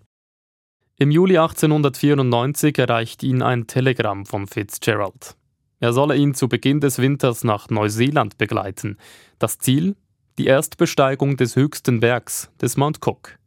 Im 1.02 1.10
Juli 1.10 1.38
1894 1.38 2.76
erreicht 2.76 3.22
ihn 3.22 3.40
ein 3.40 3.66
Telegramm 3.66 4.26
von 4.26 4.46
Fitzgerald. 4.46 5.34
Er 5.78 5.94
solle 5.94 6.14
ihn 6.14 6.34
zu 6.34 6.46
Beginn 6.46 6.80
des 6.80 6.98
Winters 6.98 7.42
nach 7.42 7.70
Neuseeland 7.70 8.36
begleiten. 8.36 8.98
Das 9.38 9.58
Ziel? 9.58 9.96
Die 10.36 10.44
Erstbesteigung 10.44 11.38
des 11.38 11.56
höchsten 11.56 12.00
Bergs, 12.00 12.50
des 12.60 12.76
Mount 12.76 12.98
Cook. 13.00 13.38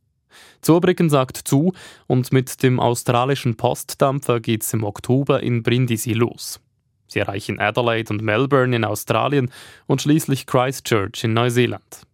Zurbriggen 0.61 1.11
sagt 1.11 1.37
zu 1.37 1.73
und 2.07 2.33
mit 2.33 2.63
dem 2.63 2.79
australischen 2.79 3.55
Postdampfer 3.55 4.39
geht's 4.39 4.73
im 4.73 4.83
Oktober 4.83 5.43
in 5.43 5.61
Brindisi 5.61 6.13
los. 6.13 6.59
Sie 7.05 7.19
erreichen 7.19 7.59
Adelaide 7.59 8.11
und 8.11 8.23
Melbourne 8.23 8.75
in 8.75 8.83
Australien 8.83 9.51
und 9.85 10.01
schließlich 10.01 10.47
Christchurch 10.47 11.23
in 11.23 11.33
Neuseeland. 11.33 12.07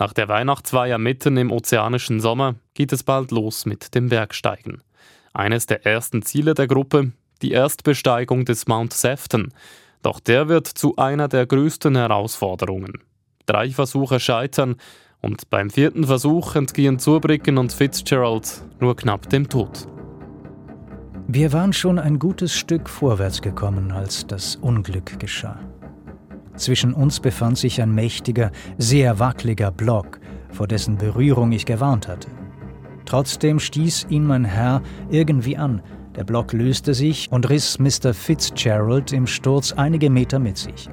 Nach 0.00 0.14
der 0.14 0.28
Weihnachtsfeier 0.28 0.96
mitten 0.96 1.36
im 1.36 1.52
ozeanischen 1.52 2.20
Sommer 2.20 2.54
geht 2.72 2.90
es 2.90 3.02
bald 3.02 3.30
los 3.32 3.66
mit 3.66 3.94
dem 3.94 4.08
Bergsteigen. 4.08 4.82
Eines 5.34 5.66
der 5.66 5.84
ersten 5.84 6.22
Ziele 6.22 6.54
der 6.54 6.66
Gruppe, 6.66 7.12
die 7.42 7.50
Erstbesteigung 7.50 8.46
des 8.46 8.66
Mount 8.66 8.94
Sefton. 8.94 9.52
Doch 10.02 10.18
der 10.18 10.48
wird 10.48 10.66
zu 10.66 10.96
einer 10.96 11.28
der 11.28 11.44
größten 11.44 11.96
Herausforderungen. 11.96 12.94
Drei 13.44 13.68
Versuche 13.68 14.20
scheitern 14.20 14.76
und 15.20 15.50
beim 15.50 15.68
vierten 15.68 16.04
Versuch 16.04 16.54
entgehen 16.56 16.98
Zurbriggen 16.98 17.58
und 17.58 17.70
Fitzgerald 17.70 18.62
nur 18.80 18.96
knapp 18.96 19.28
dem 19.28 19.50
Tod. 19.50 19.86
Wir 21.28 21.52
waren 21.52 21.74
schon 21.74 21.98
ein 21.98 22.18
gutes 22.18 22.56
Stück 22.56 22.88
vorwärts 22.88 23.42
gekommen, 23.42 23.92
als 23.92 24.26
das 24.26 24.56
Unglück 24.56 25.20
geschah. 25.20 25.60
Zwischen 26.60 26.92
uns 26.92 27.20
befand 27.20 27.56
sich 27.56 27.80
ein 27.80 27.94
mächtiger, 27.94 28.50
sehr 28.76 29.18
wackeliger 29.18 29.70
Block, 29.70 30.20
vor 30.52 30.68
dessen 30.68 30.98
Berührung 30.98 31.52
ich 31.52 31.64
gewarnt 31.64 32.06
hatte. 32.06 32.28
Trotzdem 33.06 33.58
stieß 33.58 34.08
ihn 34.10 34.26
mein 34.26 34.44
Herr 34.44 34.82
irgendwie 35.08 35.56
an. 35.56 35.80
Der 36.16 36.24
Block 36.24 36.52
löste 36.52 36.92
sich 36.92 37.32
und 37.32 37.48
riss 37.48 37.78
Mr. 37.78 38.12
Fitzgerald 38.12 39.10
im 39.12 39.26
Sturz 39.26 39.72
einige 39.72 40.10
Meter 40.10 40.38
mit 40.38 40.58
sich. 40.58 40.90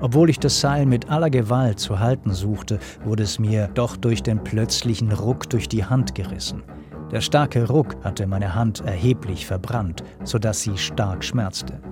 Obwohl 0.00 0.30
ich 0.30 0.38
das 0.38 0.62
Seil 0.62 0.86
mit 0.86 1.10
aller 1.10 1.28
Gewalt 1.28 1.78
zu 1.78 2.00
halten 2.00 2.32
suchte, 2.32 2.78
wurde 3.04 3.24
es 3.24 3.38
mir 3.38 3.68
doch 3.74 3.98
durch 3.98 4.22
den 4.22 4.42
plötzlichen 4.42 5.12
Ruck 5.12 5.50
durch 5.50 5.68
die 5.68 5.84
Hand 5.84 6.14
gerissen. 6.14 6.62
Der 7.10 7.20
starke 7.20 7.68
Ruck 7.68 8.02
hatte 8.02 8.26
meine 8.26 8.54
Hand 8.54 8.80
erheblich 8.80 9.44
verbrannt, 9.44 10.02
sodass 10.24 10.62
sie 10.62 10.78
stark 10.78 11.22
schmerzte. 11.22 11.82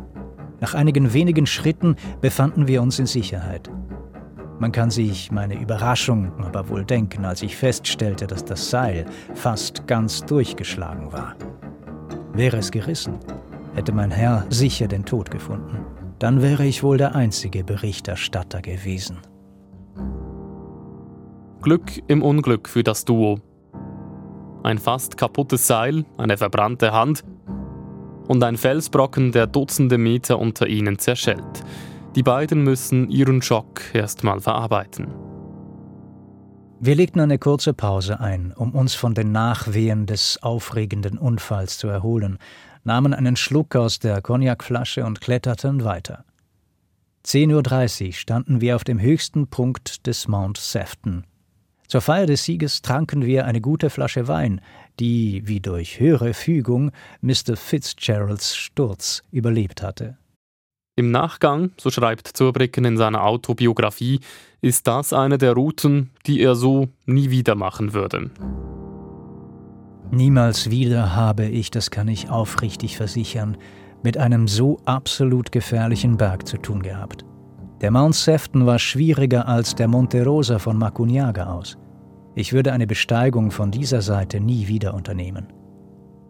Nach 0.65 0.73
einigen 0.73 1.13
wenigen 1.13 1.45
Schritten 1.45 1.95
befanden 2.23 2.67
wir 2.67 2.81
uns 2.81 2.99
in 2.99 3.05
Sicherheit. 3.05 3.71
Man 4.59 4.73
kann 4.73 4.91
sich 4.91 5.31
meine 5.31 5.61
Überraschung 5.61 6.33
aber 6.43 6.71
wohl 6.71 6.87
denken, 6.87 7.27
als 7.27 7.43
ich 7.43 7.55
feststellte, 7.55 8.27
dass 8.27 8.47
das 8.47 8.71
Seil 8.71 9.05
fast 9.35 9.87
ganz 9.87 10.25
durchgeschlagen 10.25 11.13
war. 11.13 11.37
Wäre 12.33 12.57
es 12.57 12.71
gerissen, 12.71 13.19
hätte 13.75 13.93
mein 13.93 14.11
Herr 14.11 14.47
sicher 14.49 14.89
den 14.89 15.05
Tod 15.05 15.31
gefunden. 15.31 15.85
Dann 16.19 16.41
wäre 16.41 16.65
ich 16.65 16.83
wohl 16.83 16.97
der 16.97 17.15
einzige 17.15 17.63
Berichterstatter 17.63 18.63
gewesen. 18.63 19.19
Glück 21.61 21.93
im 22.09 22.23
Unglück 22.23 22.71
für 22.71 22.83
das 22.83 23.05
Duo. 23.05 23.39
Ein 24.63 24.79
fast 24.79 25.19
kaputtes 25.19 25.67
Seil, 25.67 26.07
eine 26.17 26.39
verbrannte 26.39 26.95
Hand 26.95 27.23
und 28.27 28.43
ein 28.43 28.57
Felsbrocken, 28.57 29.33
der 29.33 29.47
Dutzende 29.47 29.99
Meter 29.99 30.39
unter 30.39 30.67
ihnen 30.67 30.99
zerschellt. 30.99 31.65
Die 32.15 32.23
beiden 32.23 32.63
müssen 32.63 33.11
ihren 33.11 33.43
Schock 33.43 33.83
erstmal 33.93 34.41
verarbeiten. 34.41 35.09
Wir 36.81 36.95
legten 36.95 37.21
eine 37.21 37.39
kurze 37.39 37.73
Pause 37.73 38.21
ein, 38.21 38.53
um 38.53 38.73
uns 38.73 38.95
von 38.95 39.15
den 39.15 39.33
Nachwehen 39.33 40.07
des 40.07 40.43
aufregenden 40.43 41.19
Unfalls 41.19 41.79
zu 41.79 41.89
erholen, 41.89 42.39
nahmen 42.85 43.15
einen 43.15 43.37
Schluck 43.37 43.75
aus 43.75 43.99
der 43.99 44.21
Cognacflasche 44.21 45.05
und 45.05 45.21
kletterten 45.21 45.85
weiter. 45.85 46.25
10.30 47.25 48.07
Uhr 48.07 48.13
standen 48.13 48.61
wir 48.61 48.77
auf 48.77 48.85
dem 48.85 49.01
höchsten 49.01 49.47
Punkt 49.47 50.07
des 50.07 50.29
Mount 50.29 50.59
Sefton. 50.59 51.25
Zur 51.87 52.01
Feier 52.01 52.27
des 52.27 52.45
Sieges 52.45 52.83
tranken 52.83 53.25
wir 53.25 53.45
eine 53.45 53.61
gute 53.61 53.91
Flasche 53.91 54.27
Wein, 54.27 54.61
die, 55.01 55.43
wie 55.47 55.61
durch 55.61 56.01
höhere 56.01 56.35
Fügung, 56.35 56.91
Mr. 57.21 57.57
Fitzgeralds 57.57 58.57
Sturz 58.57 59.23
überlebt 59.31 59.83
hatte. 59.83 60.17
Im 60.97 61.11
Nachgang, 61.11 61.73
so 61.79 61.91
schreibt 61.91 62.29
Zurbrücken 62.29 62.85
in 62.85 62.97
seiner 62.97 63.25
Autobiografie, 63.25 64.21
ist 64.61 64.87
das 64.87 65.13
eine 65.13 65.39
der 65.39 65.53
Routen, 65.53 66.11
die 66.27 66.41
er 66.41 66.55
so 66.55 66.89
nie 67.05 67.31
wieder 67.31 67.57
machen 67.57 67.93
würde. 67.93 68.31
Niemals 70.11 70.71
wieder 70.71 71.17
habe 71.17 71.47
ich, 71.47 71.73
das 71.73 71.91
kann 71.91 72.07
ich 72.07 72.31
aufrichtig 72.31 72.97
versichern, 72.97 73.57
mit 74.05 74.17
einem 74.19 74.47
so 74.47 74.79
absolut 74.85 75.51
gefährlichen 75.51 76.17
Berg 76.17 76.47
zu 76.47 76.59
tun 76.59 76.83
gehabt. 76.83 77.25
Der 77.85 77.91
Mount 77.91 78.15
Sefton 78.15 78.65
war 78.65 78.79
schwieriger 78.79 79.47
als 79.47 79.75
der 79.75 79.89
Monte 79.89 80.25
Rosa 80.25 80.59
von 80.59 80.79
Macunyaga 80.79 81.53
aus. 81.53 81.77
Ich 82.35 82.55
würde 82.55 82.73
eine 82.73 82.87
Besteigung 82.87 83.51
von 83.51 83.71
dieser 83.71 84.01
Seite 84.01 84.41
nie 84.41 84.69
wieder 84.69 84.95
unternehmen. 84.95 85.49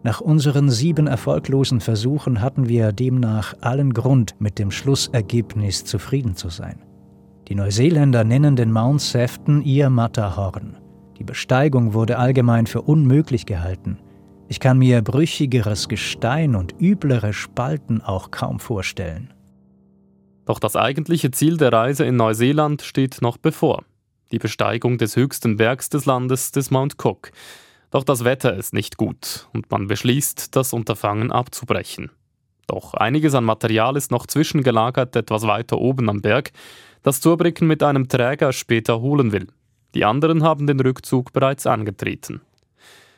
Nach 0.03 0.19
unseren 0.19 0.69
sieben 0.69 1.07
erfolglosen 1.07 1.79
Versuchen 1.79 2.41
hatten 2.41 2.67
wir 2.67 2.91
demnach 2.91 3.53
allen 3.61 3.93
Grund, 3.93 4.35
mit 4.37 4.59
dem 4.59 4.69
Schlussergebnis 4.69 5.85
zufrieden 5.85 6.35
zu 6.35 6.49
sein. 6.49 6.83
Die 7.47 7.55
Neuseeländer 7.55 8.25
nennen 8.25 8.57
den 8.57 8.73
Mount 8.73 8.99
Sefton 8.99 9.61
ihr 9.61 9.89
Matterhorn. 9.89 10.75
Die 11.17 11.23
Besteigung 11.23 11.93
wurde 11.93 12.17
allgemein 12.17 12.67
für 12.67 12.81
unmöglich 12.81 13.45
gehalten. 13.45 13.97
Ich 14.49 14.59
kann 14.59 14.77
mir 14.77 15.01
brüchigeres 15.01 15.87
Gestein 15.87 16.53
und 16.53 16.75
üblere 16.81 17.31
Spalten 17.31 18.01
auch 18.01 18.29
kaum 18.29 18.59
vorstellen. 18.59 19.29
Doch 20.45 20.59
das 20.59 20.75
eigentliche 20.75 21.31
Ziel 21.31 21.57
der 21.57 21.73
Reise 21.73 22.05
in 22.05 22.15
Neuseeland 22.15 22.81
steht 22.83 23.21
noch 23.21 23.37
bevor. 23.37 23.83
Die 24.31 24.39
Besteigung 24.39 24.97
des 24.97 25.15
höchsten 25.15 25.57
Bergs 25.57 25.89
des 25.89 26.05
Landes, 26.05 26.51
des 26.51 26.71
Mount 26.71 26.95
Cook. 27.03 27.31
Doch 27.91 28.03
das 28.03 28.23
Wetter 28.23 28.55
ist 28.55 28.73
nicht 28.73 28.97
gut 28.97 29.47
und 29.53 29.69
man 29.71 29.87
beschließt, 29.87 30.55
das 30.55 30.73
Unterfangen 30.73 31.31
abzubrechen. 31.31 32.11
Doch 32.67 32.93
einiges 32.93 33.35
an 33.35 33.43
Material 33.43 33.95
ist 33.95 34.11
noch 34.11 34.25
zwischengelagert 34.25 35.15
etwas 35.15 35.43
weiter 35.43 35.77
oben 35.77 36.09
am 36.09 36.21
Berg, 36.21 36.51
das 37.03 37.21
Zurbrücken 37.21 37.67
mit 37.67 37.83
einem 37.83 38.07
Träger 38.07 38.51
später 38.51 38.99
holen 39.01 39.31
will. 39.31 39.47
Die 39.93 40.05
anderen 40.05 40.43
haben 40.43 40.67
den 40.67 40.79
Rückzug 40.79 41.31
bereits 41.31 41.67
angetreten. 41.67 42.41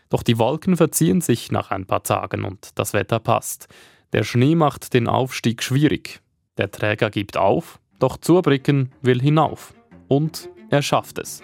Doch 0.09 0.23
die 0.23 0.37
Wolken 0.37 0.77
verziehen 0.77 1.21
sich 1.21 1.51
nach 1.51 1.71
ein 1.71 1.85
paar 1.85 2.03
Tagen 2.03 2.43
und 2.43 2.69
das 2.75 2.93
Wetter 2.93 3.19
passt. 3.19 3.67
Der 4.13 4.23
Schnee 4.23 4.55
macht 4.55 4.93
den 4.93 5.07
Aufstieg 5.07 5.63
schwierig. 5.63 6.21
Der 6.57 6.71
Träger 6.71 7.09
gibt 7.09 7.37
auf, 7.37 7.79
doch 7.99 8.17
Zurbrücken 8.17 8.91
will 9.01 9.21
hinauf. 9.21 9.73
Und 10.07 10.49
er 10.69 10.81
schafft 10.81 11.19
es. 11.19 11.41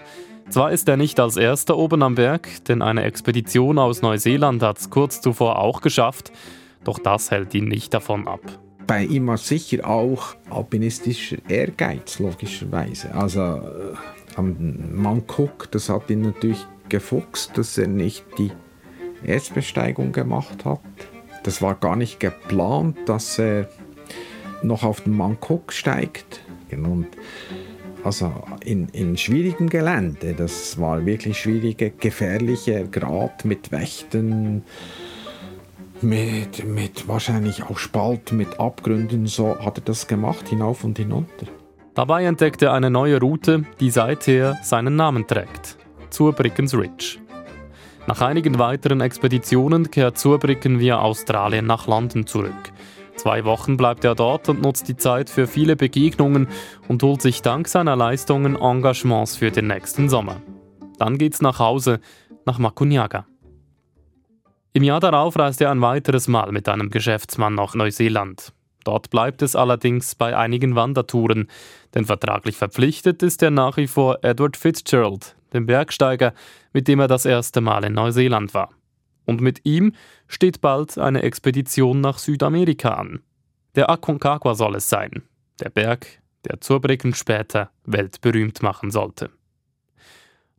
Zwar 0.49 0.71
ist 0.71 0.87
er 0.89 0.97
nicht 0.97 1.19
als 1.19 1.37
erster 1.37 1.77
oben 1.77 2.03
am 2.03 2.15
Berg, 2.15 2.65
denn 2.65 2.81
eine 2.81 3.03
Expedition 3.03 3.79
aus 3.79 4.01
Neuseeland 4.01 4.61
hat 4.61 4.77
es 4.77 4.89
kurz 4.89 5.21
zuvor 5.21 5.59
auch 5.59 5.81
geschafft, 5.81 6.31
doch 6.83 6.99
das 6.99 7.31
hält 7.31 7.53
ihn 7.55 7.67
nicht 7.67 7.93
davon 7.93 8.27
ab. 8.27 8.41
Bei 8.85 9.05
ihm 9.05 9.27
war 9.27 9.37
sicher 9.37 9.87
auch 9.87 10.35
alpinistischer 10.49 11.37
Ehrgeiz, 11.47 12.19
logischerweise. 12.19 13.13
Also 13.15 13.41
äh, 13.41 13.95
am 14.35 15.23
Cook, 15.27 15.71
das 15.71 15.87
hat 15.87 16.09
ihn 16.09 16.21
natürlich 16.21 16.65
gefuchst, 16.89 17.57
dass 17.57 17.77
er 17.77 17.87
nicht 17.87 18.25
die 18.37 18.51
Erstbesteigung 19.25 20.11
gemacht 20.11 20.65
hat. 20.65 20.81
Das 21.43 21.61
war 21.61 21.75
gar 21.75 21.95
nicht 21.95 22.19
geplant, 22.19 22.97
dass 23.05 23.39
er 23.39 23.69
noch 24.63 24.83
auf 24.83 25.01
den 25.01 25.19
Cook 25.19 25.71
steigt. 25.71 26.41
Und 26.71 27.07
also 28.03 28.33
in, 28.65 28.89
in 28.89 29.17
schwierigem 29.17 29.69
Gelände, 29.69 30.33
das 30.33 30.79
war 30.79 31.05
wirklich 31.05 31.39
schwierige, 31.39 31.91
gefährliche 31.91 32.87
Grad 32.89 33.45
mit 33.45 33.71
Wächten, 33.71 34.63
mit, 36.01 36.65
mit 36.67 37.07
wahrscheinlich 37.07 37.63
auch 37.63 37.77
Spalt, 37.77 38.31
mit 38.33 38.59
Abgründen, 38.59 39.27
so 39.27 39.57
hat 39.59 39.77
er 39.77 39.83
das 39.85 40.07
gemacht, 40.07 40.49
hinauf 40.49 40.83
und 40.83 40.97
hinunter. 40.97 41.47
Dabei 41.93 42.25
entdeckt 42.25 42.61
er 42.61 42.73
eine 42.73 42.89
neue 42.89 43.19
Route, 43.19 43.63
die 43.79 43.89
seither 43.91 44.57
seinen 44.63 44.95
Namen 44.95 45.25
trägt, 45.27 45.77
Zurbrickens 46.09 46.73
Ridge. 46.73 47.19
Nach 48.05 48.19
einigen 48.21 48.59
weiteren 48.59 48.99
Expeditionen 48.99 49.89
kehrt 49.89 50.17
Zurbricken 50.17 50.79
via 50.79 50.99
Australien 50.99 51.65
nach 51.65 51.87
London 51.87 52.27
zurück. 52.27 52.73
Zwei 53.15 53.45
Wochen 53.45 53.77
bleibt 53.77 54.03
er 54.03 54.15
dort 54.15 54.49
und 54.49 54.61
nutzt 54.61 54.87
die 54.87 54.97
Zeit 54.97 55.29
für 55.29 55.47
viele 55.47 55.75
Begegnungen 55.75 56.47
und 56.87 57.03
holt 57.03 57.21
sich 57.21 57.41
dank 57.41 57.67
seiner 57.67 57.95
Leistungen 57.95 58.55
Engagements 58.55 59.35
für 59.35 59.51
den 59.51 59.67
nächsten 59.67 60.09
Sommer. 60.09 60.41
Dann 60.97 61.17
geht's 61.17 61.41
nach 61.41 61.59
Hause, 61.59 61.99
nach 62.45 62.59
Makunyaga. 62.59 63.25
Im 64.73 64.83
Jahr 64.83 64.99
darauf 64.99 65.37
reist 65.37 65.61
er 65.61 65.69
ein 65.69 65.81
weiteres 65.81 66.27
Mal 66.27 66.51
mit 66.51 66.67
einem 66.67 66.89
Geschäftsmann 66.89 67.53
nach 67.53 67.75
Neuseeland. 67.75 68.53
Dort 68.83 69.09
bleibt 69.11 69.41
es 69.41 69.55
allerdings 69.55 70.15
bei 70.15 70.35
einigen 70.35 70.75
Wandertouren, 70.75 71.47
denn 71.93 72.05
vertraglich 72.05 72.57
verpflichtet 72.57 73.23
ist 73.23 73.41
er 73.43 73.51
nach 73.51 73.77
wie 73.77 73.87
vor 73.87 74.19
Edward 74.23 74.57
Fitzgerald, 74.57 75.35
dem 75.53 75.67
Bergsteiger, 75.67 76.33
mit 76.73 76.87
dem 76.87 76.99
er 76.99 77.07
das 77.07 77.25
erste 77.25 77.61
Mal 77.61 77.85
in 77.85 77.93
Neuseeland 77.93 78.53
war. 78.53 78.71
Und 79.25 79.41
mit 79.41 79.61
ihm 79.65 79.93
steht 80.27 80.61
bald 80.61 80.97
eine 80.97 81.23
Expedition 81.23 82.01
nach 82.01 82.17
Südamerika 82.17 82.95
an. 82.95 83.21
Der 83.75 83.89
Aconcagua 83.89 84.55
soll 84.55 84.75
es 84.75 84.89
sein, 84.89 85.23
der 85.59 85.69
Berg, 85.69 86.21
der 86.45 86.61
Zurbrücken 86.61 87.13
später 87.13 87.71
weltberühmt 87.85 88.61
machen 88.61 88.91
sollte. 88.91 89.31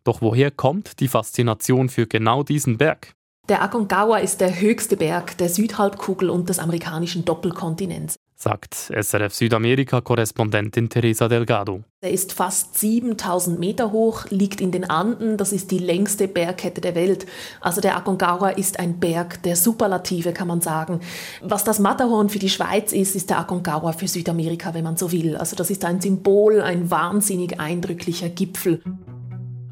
Doch 0.03 0.21
woher 0.21 0.51
kommt 0.51 1.01
die 1.01 1.09
Faszination 1.09 1.89
für 1.89 2.07
genau 2.07 2.43
diesen 2.43 2.79
Berg? 2.79 3.15
Der 3.49 3.63
Aconcagua 3.63 4.19
ist 4.19 4.41
der 4.41 4.59
höchste 4.61 4.97
Berg 4.97 5.37
der 5.39 5.49
Südhalbkugel 5.49 6.31
und 6.31 6.49
des 6.49 6.59
amerikanischen 6.59 7.25
Doppelkontinents. 7.25 8.17
Sagt 8.45 8.75
SRF 8.75 9.35
Südamerika-Korrespondentin 9.35 10.89
Teresa 10.89 11.29
Delgado. 11.29 11.83
Er 12.03 12.11
ist 12.11 12.35
fast 12.35 12.79
7000 12.79 13.59
Meter 13.59 13.91
hoch, 13.91 14.27
liegt 14.29 14.61
in 14.61 14.71
den 14.71 14.89
Anden, 14.89 15.39
das 15.39 15.53
ist 15.53 15.71
die 15.71 15.79
längste 15.79 16.29
Bergkette 16.29 16.83
der 16.83 16.95
Welt. 16.95 17.25
Also 17.63 17.81
der 17.81 17.97
Aconcagua 17.97 18.51
ist 18.51 18.79
ein 18.79 19.01
Berg 19.01 19.43
der 19.43 19.57
Superlative, 19.57 20.33
kann 20.35 20.47
man 20.47 20.61
sagen. 20.61 21.01
Was 21.43 21.65
das 21.65 21.79
Matterhorn 21.79 22.29
für 22.29 22.39
die 22.39 22.51
Schweiz 22.51 22.93
ist, 22.93 23.17
ist 23.17 23.31
der 23.31 23.39
Aconcagua 23.39 23.93
für 23.93 24.09
Südamerika, 24.09 24.75
wenn 24.75 24.85
man 24.85 24.99
so 24.99 25.11
will. 25.11 25.37
Also 25.37 25.57
das 25.57 25.71
ist 25.71 25.85
ein 25.85 26.03
Symbol, 26.03 26.61
ein 26.61 26.91
wahnsinnig 26.91 27.59
eindrücklicher 27.59 28.29
Gipfel. 28.29 28.83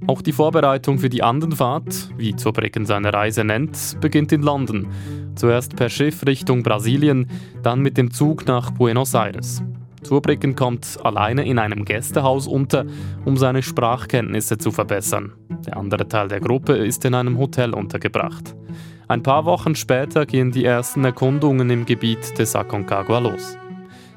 Auch 0.06 0.20
die 0.20 0.32
Vorbereitung 0.32 0.98
für 0.98 1.08
die 1.08 1.22
Andenfahrt, 1.22 2.10
wie 2.16 2.34
Zurbriggen 2.34 2.86
seine 2.86 3.12
Reise 3.12 3.44
nennt, 3.44 3.98
beginnt 4.00 4.32
in 4.32 4.42
London. 4.42 4.88
Zuerst 5.36 5.76
per 5.76 5.88
Schiff 5.88 6.26
Richtung 6.26 6.62
Brasilien, 6.62 7.28
dann 7.62 7.80
mit 7.80 7.96
dem 7.96 8.10
Zug 8.10 8.46
nach 8.46 8.72
Buenos 8.72 9.14
Aires. 9.14 9.62
Zurbriggen 10.02 10.56
kommt 10.56 10.98
alleine 11.04 11.46
in 11.46 11.60
einem 11.60 11.84
Gästehaus 11.84 12.48
unter, 12.48 12.84
um 13.24 13.36
seine 13.36 13.62
Sprachkenntnisse 13.62 14.58
zu 14.58 14.72
verbessern. 14.72 15.32
Der 15.64 15.76
andere 15.76 16.08
Teil 16.08 16.26
der 16.26 16.40
Gruppe 16.40 16.72
ist 16.72 17.04
in 17.04 17.14
einem 17.14 17.38
Hotel 17.38 17.72
untergebracht. 17.72 18.56
Ein 19.06 19.22
paar 19.22 19.44
Wochen 19.44 19.76
später 19.76 20.26
gehen 20.26 20.50
die 20.50 20.64
ersten 20.64 21.04
Erkundungen 21.04 21.70
im 21.70 21.86
Gebiet 21.86 22.36
des 22.38 22.56
Aconcagua 22.56 23.20
los. 23.20 23.56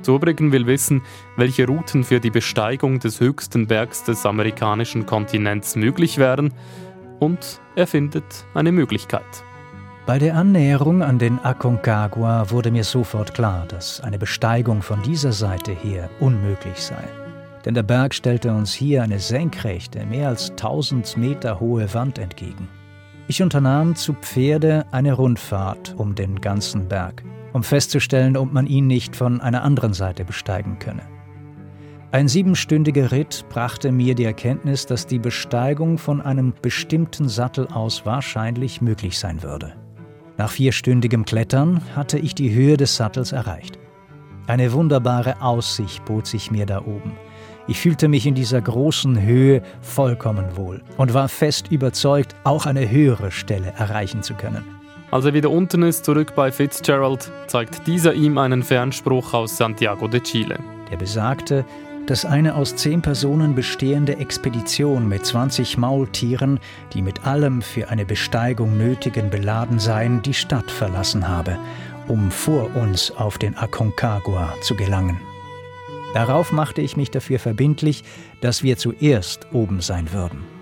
Zurbriggen 0.05 0.51
will 0.51 0.67
wissen, 0.67 1.01
welche 1.35 1.65
Routen 1.65 2.03
für 2.03 2.19
die 2.19 2.29
Besteigung 2.29 2.99
des 2.99 3.19
höchsten 3.19 3.65
Bergs 3.65 4.03
des 4.03 4.23
amerikanischen 4.23 5.07
Kontinents 5.07 5.75
möglich 5.75 6.19
wären 6.19 6.53
und 7.19 7.59
er 7.75 7.87
findet 7.87 8.45
eine 8.53 8.71
Möglichkeit. 8.71 9.25
Bei 10.05 10.19
der 10.19 10.35
Annäherung 10.35 11.01
an 11.01 11.17
den 11.17 11.39
Aconcagua 11.39 12.51
wurde 12.51 12.69
mir 12.69 12.83
sofort 12.83 13.33
klar, 13.33 13.65
dass 13.67 13.99
eine 13.99 14.19
Besteigung 14.19 14.83
von 14.83 15.01
dieser 15.01 15.31
Seite 15.31 15.71
her 15.71 16.11
unmöglich 16.19 16.77
sei. 16.77 17.03
Denn 17.65 17.73
der 17.73 17.81
Berg 17.81 18.13
stellte 18.13 18.53
uns 18.53 18.75
hier 18.75 19.01
eine 19.01 19.17
senkrechte, 19.17 20.05
mehr 20.05 20.29
als 20.29 20.51
1000 20.51 21.17
Meter 21.17 21.59
hohe 21.59 21.91
Wand 21.95 22.19
entgegen. 22.19 22.67
Ich 23.27 23.41
unternahm 23.41 23.95
zu 23.95 24.13
Pferde 24.13 24.85
eine 24.91 25.13
Rundfahrt 25.13 25.95
um 25.97 26.13
den 26.13 26.41
ganzen 26.41 26.87
Berg 26.87 27.23
um 27.55 27.63
festzustellen, 27.63 28.35
ob 28.35 28.51
man 28.51 28.67
ihn 28.67 28.85
nicht 28.85 29.15
von 29.15 29.39
einer 29.39 29.63
anderen 29.63 29.93
Seite 29.93 30.25
besteigen 30.25 30.77
könne. 30.77 31.03
Ein 32.11 32.27
siebenstündiger 32.27 33.13
Ritt 33.13 33.45
brachte 33.47 33.93
mir 33.93 34.13
die 34.13 34.25
Erkenntnis, 34.25 34.85
dass 34.85 35.07
die 35.07 35.19
Besteigung 35.19 35.97
von 35.97 36.19
einem 36.19 36.53
bestimmten 36.61 37.29
Sattel 37.29 37.67
aus 37.67 38.05
wahrscheinlich 38.05 38.81
möglich 38.81 39.17
sein 39.17 39.41
würde. 39.41 39.73
Nach 40.37 40.51
vierstündigem 40.51 41.23
Klettern 41.23 41.79
hatte 41.95 42.19
ich 42.19 42.35
die 42.35 42.53
Höhe 42.53 42.75
des 42.75 42.97
Sattels 42.97 43.31
erreicht. 43.31 43.79
Eine 44.47 44.73
wunderbare 44.73 45.41
Aussicht 45.41 46.03
bot 46.03 46.27
sich 46.27 46.51
mir 46.51 46.65
da 46.65 46.81
oben. 46.81 47.13
Ich 47.67 47.79
fühlte 47.79 48.09
mich 48.09 48.27
in 48.27 48.35
dieser 48.35 48.59
großen 48.59 49.21
Höhe 49.21 49.61
vollkommen 49.79 50.57
wohl 50.57 50.83
und 50.97 51.13
war 51.13 51.29
fest 51.29 51.71
überzeugt, 51.71 52.35
auch 52.43 52.65
eine 52.65 52.91
höhere 52.91 53.31
Stelle 53.31 53.71
erreichen 53.77 54.23
zu 54.23 54.33
können. 54.33 54.74
Als 55.15 55.23
er 55.23 55.33
wieder 55.33 55.49
unten 55.49 55.81
ist, 55.83 56.03
zurück 56.03 56.35
bei 56.35 56.51
Fitzgerald, 56.51 57.31
zeigt 57.47 57.87
dieser 57.87 58.13
ihm 58.15 58.37
einen 58.37 58.63
Fernspruch 58.63 59.33
aus 59.33 59.55
Santiago 59.55 60.09
de 60.09 60.19
Chile. 60.19 60.59
Der 60.91 60.97
besagte, 60.97 61.63
dass 62.05 62.25
eine 62.25 62.53
aus 62.53 62.75
zehn 62.75 63.01
Personen 63.01 63.55
bestehende 63.55 64.17
Expedition 64.17 65.07
mit 65.07 65.25
20 65.25 65.77
Maultieren, 65.77 66.59
die 66.91 67.01
mit 67.01 67.25
allem 67.25 67.61
für 67.61 67.87
eine 67.87 68.03
Besteigung 68.03 68.77
nötigen 68.77 69.29
beladen 69.29 69.79
seien, 69.79 70.21
die 70.21 70.33
Stadt 70.33 70.69
verlassen 70.69 71.29
habe, 71.29 71.57
um 72.09 72.29
vor 72.29 72.75
uns 72.75 73.09
auf 73.11 73.37
den 73.37 73.55
Aconcagua 73.55 74.53
zu 74.63 74.75
gelangen. 74.75 75.21
Darauf 76.13 76.51
machte 76.51 76.81
ich 76.81 76.97
mich 76.97 77.09
dafür 77.09 77.39
verbindlich, 77.39 78.03
dass 78.41 78.63
wir 78.63 78.75
zuerst 78.75 79.47
oben 79.53 79.79
sein 79.79 80.11
würden. 80.11 80.54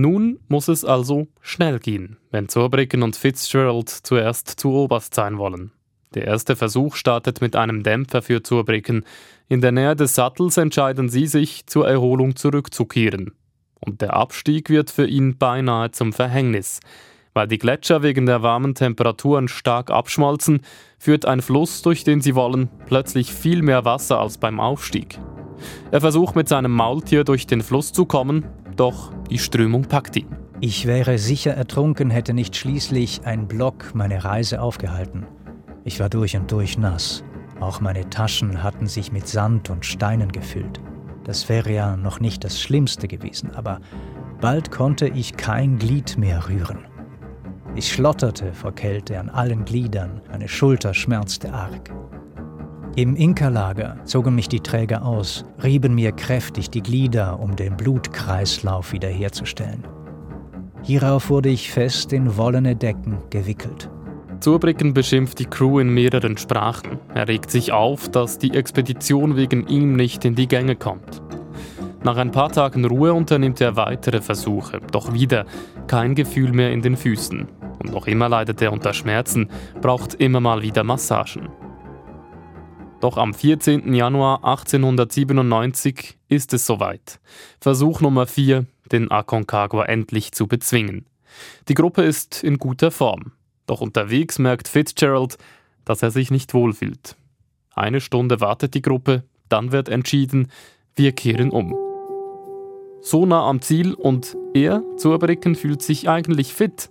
Nun 0.00 0.38
muss 0.46 0.68
es 0.68 0.84
also 0.84 1.26
schnell 1.40 1.80
gehen, 1.80 2.18
wenn 2.30 2.48
Zurbriggen 2.48 3.02
und 3.02 3.16
Fitzgerald 3.16 3.88
zuerst 3.88 4.48
zu 4.48 4.70
oberst 4.70 5.12
sein 5.12 5.38
wollen. 5.38 5.72
Der 6.14 6.24
erste 6.24 6.54
Versuch 6.54 6.94
startet 6.94 7.40
mit 7.40 7.56
einem 7.56 7.82
Dämpfer 7.82 8.22
für 8.22 8.44
Zurbriggen. 8.44 9.04
In 9.48 9.60
der 9.60 9.72
Nähe 9.72 9.96
des 9.96 10.14
Sattels 10.14 10.56
entscheiden 10.56 11.08
sie 11.08 11.26
sich, 11.26 11.66
zur 11.66 11.88
Erholung 11.88 12.36
zurückzukehren. 12.36 13.32
Und 13.80 14.00
der 14.00 14.14
Abstieg 14.14 14.70
wird 14.70 14.92
für 14.92 15.08
ihn 15.08 15.36
beinahe 15.36 15.90
zum 15.90 16.12
Verhängnis. 16.12 16.78
Weil 17.34 17.48
die 17.48 17.58
Gletscher 17.58 18.00
wegen 18.04 18.24
der 18.24 18.40
warmen 18.40 18.76
Temperaturen 18.76 19.48
stark 19.48 19.90
abschmolzen, 19.90 20.60
führt 21.00 21.26
ein 21.26 21.42
Fluss, 21.42 21.82
durch 21.82 22.04
den 22.04 22.20
sie 22.20 22.36
wollen, 22.36 22.68
plötzlich 22.86 23.32
viel 23.32 23.62
mehr 23.62 23.84
Wasser 23.84 24.20
als 24.20 24.38
beim 24.38 24.60
Aufstieg. 24.60 25.18
Er 25.90 26.00
versucht 26.00 26.36
mit 26.36 26.48
seinem 26.48 26.72
Maultier 26.72 27.24
durch 27.24 27.46
den 27.46 27.62
Fluss 27.62 27.92
zu 27.92 28.06
kommen, 28.06 28.46
doch 28.76 29.12
die 29.30 29.38
Strömung 29.38 29.82
packt 29.82 30.16
ihn. 30.16 30.28
Ich 30.60 30.86
wäre 30.86 31.18
sicher 31.18 31.52
ertrunken, 31.52 32.10
hätte 32.10 32.34
nicht 32.34 32.56
schließlich 32.56 33.20
ein 33.24 33.46
Block 33.46 33.94
meine 33.94 34.24
Reise 34.24 34.60
aufgehalten. 34.60 35.26
Ich 35.84 36.00
war 36.00 36.08
durch 36.08 36.36
und 36.36 36.50
durch 36.50 36.78
nass. 36.78 37.22
Auch 37.60 37.80
meine 37.80 38.08
Taschen 38.10 38.62
hatten 38.62 38.86
sich 38.86 39.12
mit 39.12 39.26
Sand 39.28 39.70
und 39.70 39.84
Steinen 39.84 40.32
gefüllt. 40.32 40.80
Das 41.24 41.48
wäre 41.48 41.72
ja 41.72 41.96
noch 41.96 42.20
nicht 42.20 42.42
das 42.44 42.60
Schlimmste 42.60 43.06
gewesen, 43.06 43.50
aber 43.54 43.80
bald 44.40 44.70
konnte 44.70 45.08
ich 45.08 45.36
kein 45.36 45.78
Glied 45.78 46.18
mehr 46.18 46.48
rühren. 46.48 46.86
Ich 47.74 47.92
schlotterte 47.92 48.52
vor 48.54 48.72
Kälte 48.72 49.20
an 49.20 49.28
allen 49.28 49.64
Gliedern, 49.64 50.20
meine 50.30 50.48
Schulter 50.48 50.94
schmerzte 50.94 51.52
arg. 51.52 51.90
Im 52.98 53.14
Inka-Lager 53.14 53.96
zogen 54.06 54.34
mich 54.34 54.48
die 54.48 54.58
Träger 54.58 55.04
aus, 55.04 55.44
rieben 55.62 55.94
mir 55.94 56.10
kräftig 56.10 56.68
die 56.68 56.82
Glieder, 56.82 57.38
um 57.38 57.54
den 57.54 57.76
Blutkreislauf 57.76 58.92
wiederherzustellen. 58.92 59.84
Hierauf 60.82 61.30
wurde 61.30 61.48
ich 61.48 61.70
fest 61.70 62.12
in 62.12 62.36
wollene 62.36 62.74
Decken 62.74 63.18
gewickelt. 63.30 63.88
Zurbriggen 64.40 64.94
beschimpft 64.94 65.38
die 65.38 65.44
Crew 65.44 65.78
in 65.78 65.94
mehreren 65.94 66.36
Sprachen. 66.36 66.98
Er 67.14 67.28
regt 67.28 67.52
sich 67.52 67.70
auf, 67.70 68.08
dass 68.08 68.36
die 68.36 68.52
Expedition 68.56 69.36
wegen 69.36 69.68
ihm 69.68 69.94
nicht 69.94 70.24
in 70.24 70.34
die 70.34 70.48
Gänge 70.48 70.74
kommt. 70.74 71.22
Nach 72.02 72.16
ein 72.16 72.32
paar 72.32 72.50
Tagen 72.50 72.84
Ruhe 72.84 73.12
unternimmt 73.12 73.60
er 73.60 73.76
weitere 73.76 74.20
Versuche, 74.20 74.80
doch 74.90 75.12
wieder 75.12 75.46
kein 75.86 76.16
Gefühl 76.16 76.50
mehr 76.50 76.72
in 76.72 76.82
den 76.82 76.96
Füßen. 76.96 77.46
Und 77.78 77.92
noch 77.92 78.08
immer 78.08 78.28
leidet 78.28 78.60
er 78.60 78.72
unter 78.72 78.92
Schmerzen, 78.92 79.50
braucht 79.80 80.14
immer 80.14 80.40
mal 80.40 80.62
wieder 80.62 80.82
Massagen. 80.82 81.48
Doch 83.00 83.16
am 83.16 83.32
14. 83.32 83.94
Januar 83.94 84.44
1897 84.44 86.18
ist 86.28 86.52
es 86.52 86.66
soweit. 86.66 87.20
Versuch 87.60 88.00
Nummer 88.00 88.26
4, 88.26 88.66
den 88.90 89.10
Aconcagua 89.10 89.84
endlich 89.84 90.32
zu 90.32 90.48
bezwingen. 90.48 91.06
Die 91.68 91.74
Gruppe 91.74 92.02
ist 92.02 92.42
in 92.42 92.58
guter 92.58 92.90
Form. 92.90 93.32
Doch 93.66 93.80
unterwegs 93.80 94.40
merkt 94.40 94.66
Fitzgerald, 94.66 95.38
dass 95.84 96.02
er 96.02 96.10
sich 96.10 96.32
nicht 96.32 96.54
wohlfühlt. 96.54 97.16
Eine 97.72 98.00
Stunde 98.00 98.40
wartet 98.40 98.74
die 98.74 98.82
Gruppe, 98.82 99.22
dann 99.48 99.70
wird 99.70 99.88
entschieden, 99.88 100.50
wir 100.96 101.12
kehren 101.12 101.50
um. 101.50 101.76
So 103.00 103.26
nah 103.26 103.48
am 103.48 103.62
Ziel 103.62 103.94
und 103.94 104.36
er, 104.54 104.82
Zurbricken, 104.96 105.54
fühlt 105.54 105.82
sich 105.82 106.08
eigentlich 106.08 106.52
fit. 106.52 106.90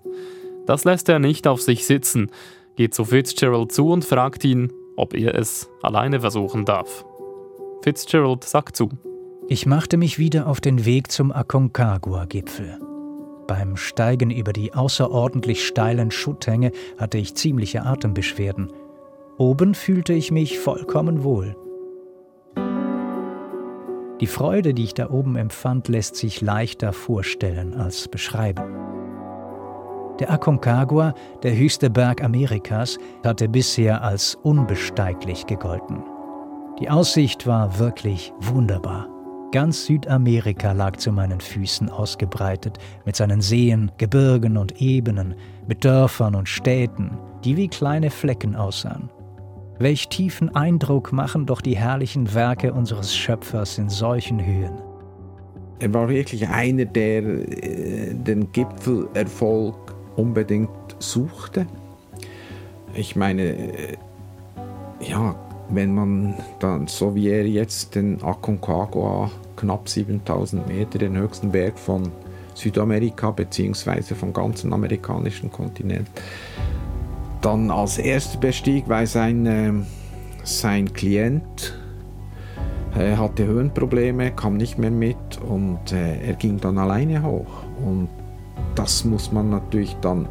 Das 0.66 0.86
lässt 0.86 1.10
er 1.10 1.20
nicht 1.20 1.48
auf 1.48 1.62
sich 1.62 1.86
sitzen, 1.86 2.32
geht 2.78 2.94
zu 2.94 3.04
Fitzgerald 3.04 3.74
zu 3.74 3.90
und 3.90 4.06
fragt 4.06 4.46
ihn, 4.46 4.72
ob 4.98 5.14
er 5.14 5.36
es 5.36 5.70
alleine 5.82 6.20
versuchen 6.20 6.66
darf. 6.66 7.06
Fitzgerald 7.82 8.44
sagt 8.44 8.76
zu. 8.76 8.90
Ich 9.48 9.66
machte 9.66 9.96
mich 9.96 10.20
wieder 10.20 10.48
auf 10.48 10.60
den 10.60 10.84
Weg 10.84 11.10
zum 11.10 11.32
Aconcagua-Gipfel. 11.32 12.80
Beim 13.48 13.78
Steigen 13.78 14.30
über 14.30 14.52
die 14.52 14.74
außerordentlich 14.74 15.66
steilen 15.66 16.12
Schutthänge 16.12 16.74
hatte 16.98 17.18
ich 17.18 17.36
ziemliche 17.36 17.84
Atembeschwerden. 17.84 18.74
Oben 19.38 19.74
fühlte 19.74 20.12
ich 20.12 20.32
mich 20.32 20.60
vollkommen 20.60 21.24
wohl. 21.24 21.56
Die 24.20 24.28
Freude, 24.28 24.74
die 24.74 24.84
ich 24.84 24.96
da 24.96 25.12
oben 25.12 25.36
empfand, 25.38 25.88
lässt 25.88 26.16
sich 26.16 26.42
leichter 26.42 26.92
vorstellen 26.92 27.76
als 27.76 28.08
beschreiben. 28.08 28.64
Der 30.20 30.32
Aconcagua, 30.32 31.14
der 31.44 31.56
höchste 31.56 31.90
Berg 31.90 32.24
Amerikas, 32.24 32.98
hatte 33.24 33.48
bisher 33.48 34.04
als 34.04 34.36
unbesteiglich 34.42 35.46
gegolten. 35.46 36.04
Die 36.80 36.90
Aussicht 36.90 37.46
war 37.46 37.78
wirklich 37.78 38.34
wunderbar. 38.40 39.08
Ganz 39.52 39.86
Südamerika 39.86 40.74
lag 40.74 40.98
zu 40.98 41.12
meinen 41.12 41.40
Füßen 41.40 41.90
ausgebreitet, 41.90 42.80
mit 43.06 43.16
seinen 43.16 43.42
Seen, 43.42 43.92
Gebirgen 43.98 44.58
und 44.58 44.82
Ebenen, 44.82 45.36
mit 45.68 45.86
Dörfern 45.86 46.36
und 46.36 46.50
Städten, 46.50 47.18
die 47.44 47.56
wie 47.56 47.68
kleine 47.68 48.10
Flecken 48.10 48.56
aussahen. 48.56 49.10
Welch 49.80 50.10
tiefen 50.10 50.54
Eindruck 50.56 51.14
machen 51.14 51.46
doch 51.46 51.62
die 51.62 51.78
herrlichen 51.78 52.34
Werke 52.34 52.74
unseres 52.74 53.16
Schöpfers 53.16 53.78
in 53.78 53.90
solchen 53.90 54.44
Höhen. 54.44 54.82
Er 55.80 55.94
war 55.94 56.10
wirklich 56.10 56.48
einer, 56.48 56.86
der 56.86 57.24
äh, 57.24 58.14
den 58.16 58.52
Gipfelerfolg 58.52 59.87
unbedingt 60.18 60.70
suchte. 61.00 61.66
ich 62.94 63.16
meine, 63.16 63.44
äh, 63.44 63.98
ja, 65.00 65.36
wenn 65.70 65.94
man 65.94 66.34
dann, 66.60 66.88
so 66.88 67.16
wie 67.16 67.30
er 67.30 67.48
jetzt 67.48 67.96
den 67.96 68.22
Aconcagua, 68.24 69.32
knapp 69.56 69.88
7000 69.88 70.68
Meter, 70.68 71.00
den 71.00 71.18
höchsten 71.18 71.52
Berg 71.52 71.78
von 71.78 72.12
Südamerika 72.54 73.32
bzw. 73.32 74.16
vom 74.16 74.34
ganzen 74.34 74.74
amerikanischen 74.74 75.52
Kontinent, 75.52 76.08
dann 77.42 77.70
als 77.70 77.98
erster 77.98 78.40
bestieg, 78.40 78.86
weil 78.88 79.06
sein, 79.06 79.46
äh, 79.46 79.74
sein 80.44 80.92
Klient 80.94 81.78
äh, 82.98 83.16
hatte 83.16 83.46
Höhenprobleme, 83.46 84.32
kam 84.32 84.58
nicht 84.58 84.78
mehr 84.78 84.92
mit 84.92 85.18
und 85.48 85.92
äh, 85.92 86.26
er 86.26 86.34
ging 86.34 86.60
dann 86.60 86.78
alleine 86.78 87.24
hoch. 87.24 87.64
Und 87.86 88.10
das 88.78 89.04
muss 89.04 89.32
man 89.32 89.50
natürlich 89.50 89.96
dann 90.02 90.28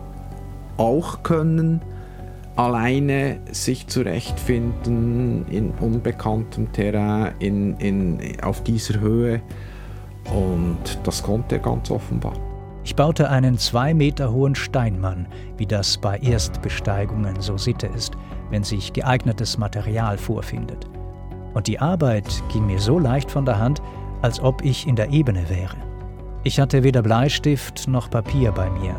auch 0.76 1.22
können, 1.22 1.80
alleine 2.54 3.38
sich 3.50 3.86
zurechtfinden 3.86 5.46
in 5.48 5.72
unbekanntem 5.80 6.72
Terrain, 6.72 7.34
in, 7.38 7.76
in, 7.78 8.40
auf 8.42 8.62
dieser 8.62 9.00
Höhe. 9.00 9.42
Und 10.32 10.78
das 11.04 11.22
konnte 11.22 11.56
er 11.56 11.60
ganz 11.60 11.90
offenbar. 11.90 12.34
Ich 12.84 12.94
baute 12.94 13.28
einen 13.30 13.58
zwei 13.58 13.92
Meter 13.94 14.32
hohen 14.32 14.54
Steinmann, 14.54 15.26
wie 15.56 15.66
das 15.66 15.98
bei 15.98 16.18
Erstbesteigungen 16.18 17.40
so 17.40 17.58
Sitte 17.58 17.88
ist, 17.88 18.14
wenn 18.50 18.62
sich 18.62 18.92
geeignetes 18.92 19.58
Material 19.58 20.16
vorfindet. 20.16 20.86
Und 21.52 21.66
die 21.66 21.80
Arbeit 21.80 22.42
ging 22.52 22.66
mir 22.66 22.78
so 22.78 22.98
leicht 22.98 23.30
von 23.30 23.44
der 23.44 23.58
Hand, 23.58 23.82
als 24.22 24.40
ob 24.40 24.64
ich 24.64 24.86
in 24.86 24.94
der 24.94 25.10
Ebene 25.10 25.48
wäre. 25.48 25.85
Ich 26.46 26.60
hatte 26.60 26.84
weder 26.84 27.02
Bleistift 27.02 27.88
noch 27.88 28.08
Papier 28.08 28.52
bei 28.52 28.70
mir, 28.70 28.94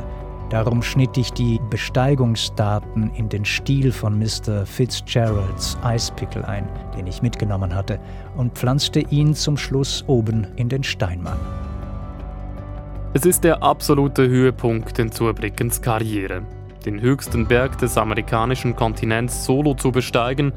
darum 0.50 0.82
schnitt 0.82 1.16
ich 1.16 1.32
die 1.32 1.62
Besteigungsdaten 1.70 3.10
in 3.16 3.30
den 3.30 3.46
Stil 3.46 3.94
von 3.94 4.20
Mr. 4.20 4.66
Fitzgeralds 4.66 5.78
Eispickel 5.82 6.44
ein, 6.44 6.68
den 6.98 7.08
ich 7.08 7.22
mitgenommen 7.22 7.74
hatte, 7.74 8.02
und 8.36 8.56
pflanzte 8.56 9.00
ihn 9.00 9.34
zum 9.34 9.56
Schluss 9.56 10.04
oben 10.08 10.46
in 10.58 10.68
den 10.68 10.84
Steinmann. 10.84 11.40
Es 13.14 13.26
ist 13.26 13.46
der 13.46 13.64
absolute 13.64 14.28
Höhepunkt 14.28 15.00
in 15.00 15.10
Zurbrickens 15.10 15.82
Karriere. 15.82 16.42
Den 16.86 17.00
höchsten 17.00 17.48
Berg 17.48 17.78
des 17.78 17.98
amerikanischen 17.98 18.76
Kontinents 18.76 19.46
solo 19.46 19.74
zu 19.74 19.94
besteigen, 19.94 20.52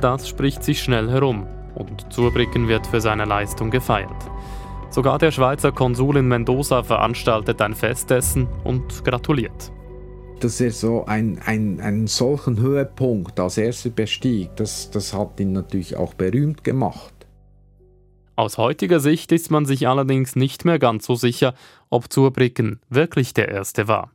das 0.00 0.28
spricht 0.28 0.62
sich 0.62 0.80
schnell 0.80 1.10
herum 1.10 1.48
und 1.74 2.12
Zurbricken 2.12 2.68
wird 2.68 2.86
für 2.86 3.00
seine 3.00 3.24
Leistung 3.24 3.72
gefeiert. 3.72 4.30
Sogar 4.96 5.18
der 5.18 5.30
Schweizer 5.30 5.72
Konsul 5.72 6.16
in 6.16 6.26
Mendoza 6.26 6.82
veranstaltet 6.82 7.60
ein 7.60 7.74
Festessen 7.74 8.48
und 8.64 9.04
gratuliert. 9.04 9.70
Dass 10.40 10.58
er 10.58 10.70
so 10.70 11.04
ein, 11.04 11.38
ein, 11.44 11.80
einen 11.82 12.06
solchen 12.06 12.58
Höhepunkt 12.58 13.38
als 13.38 13.58
erster 13.58 13.90
bestieg, 13.90 14.56
das, 14.56 14.90
das 14.90 15.12
hat 15.12 15.38
ihn 15.38 15.52
natürlich 15.52 15.96
auch 15.96 16.14
berühmt 16.14 16.64
gemacht. 16.64 17.12
Aus 18.36 18.56
heutiger 18.56 18.98
Sicht 18.98 19.32
ist 19.32 19.50
man 19.50 19.66
sich 19.66 19.86
allerdings 19.86 20.34
nicht 20.34 20.64
mehr 20.64 20.78
ganz 20.78 21.04
so 21.04 21.14
sicher, 21.14 21.52
ob 21.90 22.10
Zurbriggen 22.10 22.80
wirklich 22.88 23.34
der 23.34 23.48
erste 23.48 23.88
war. 23.88 24.12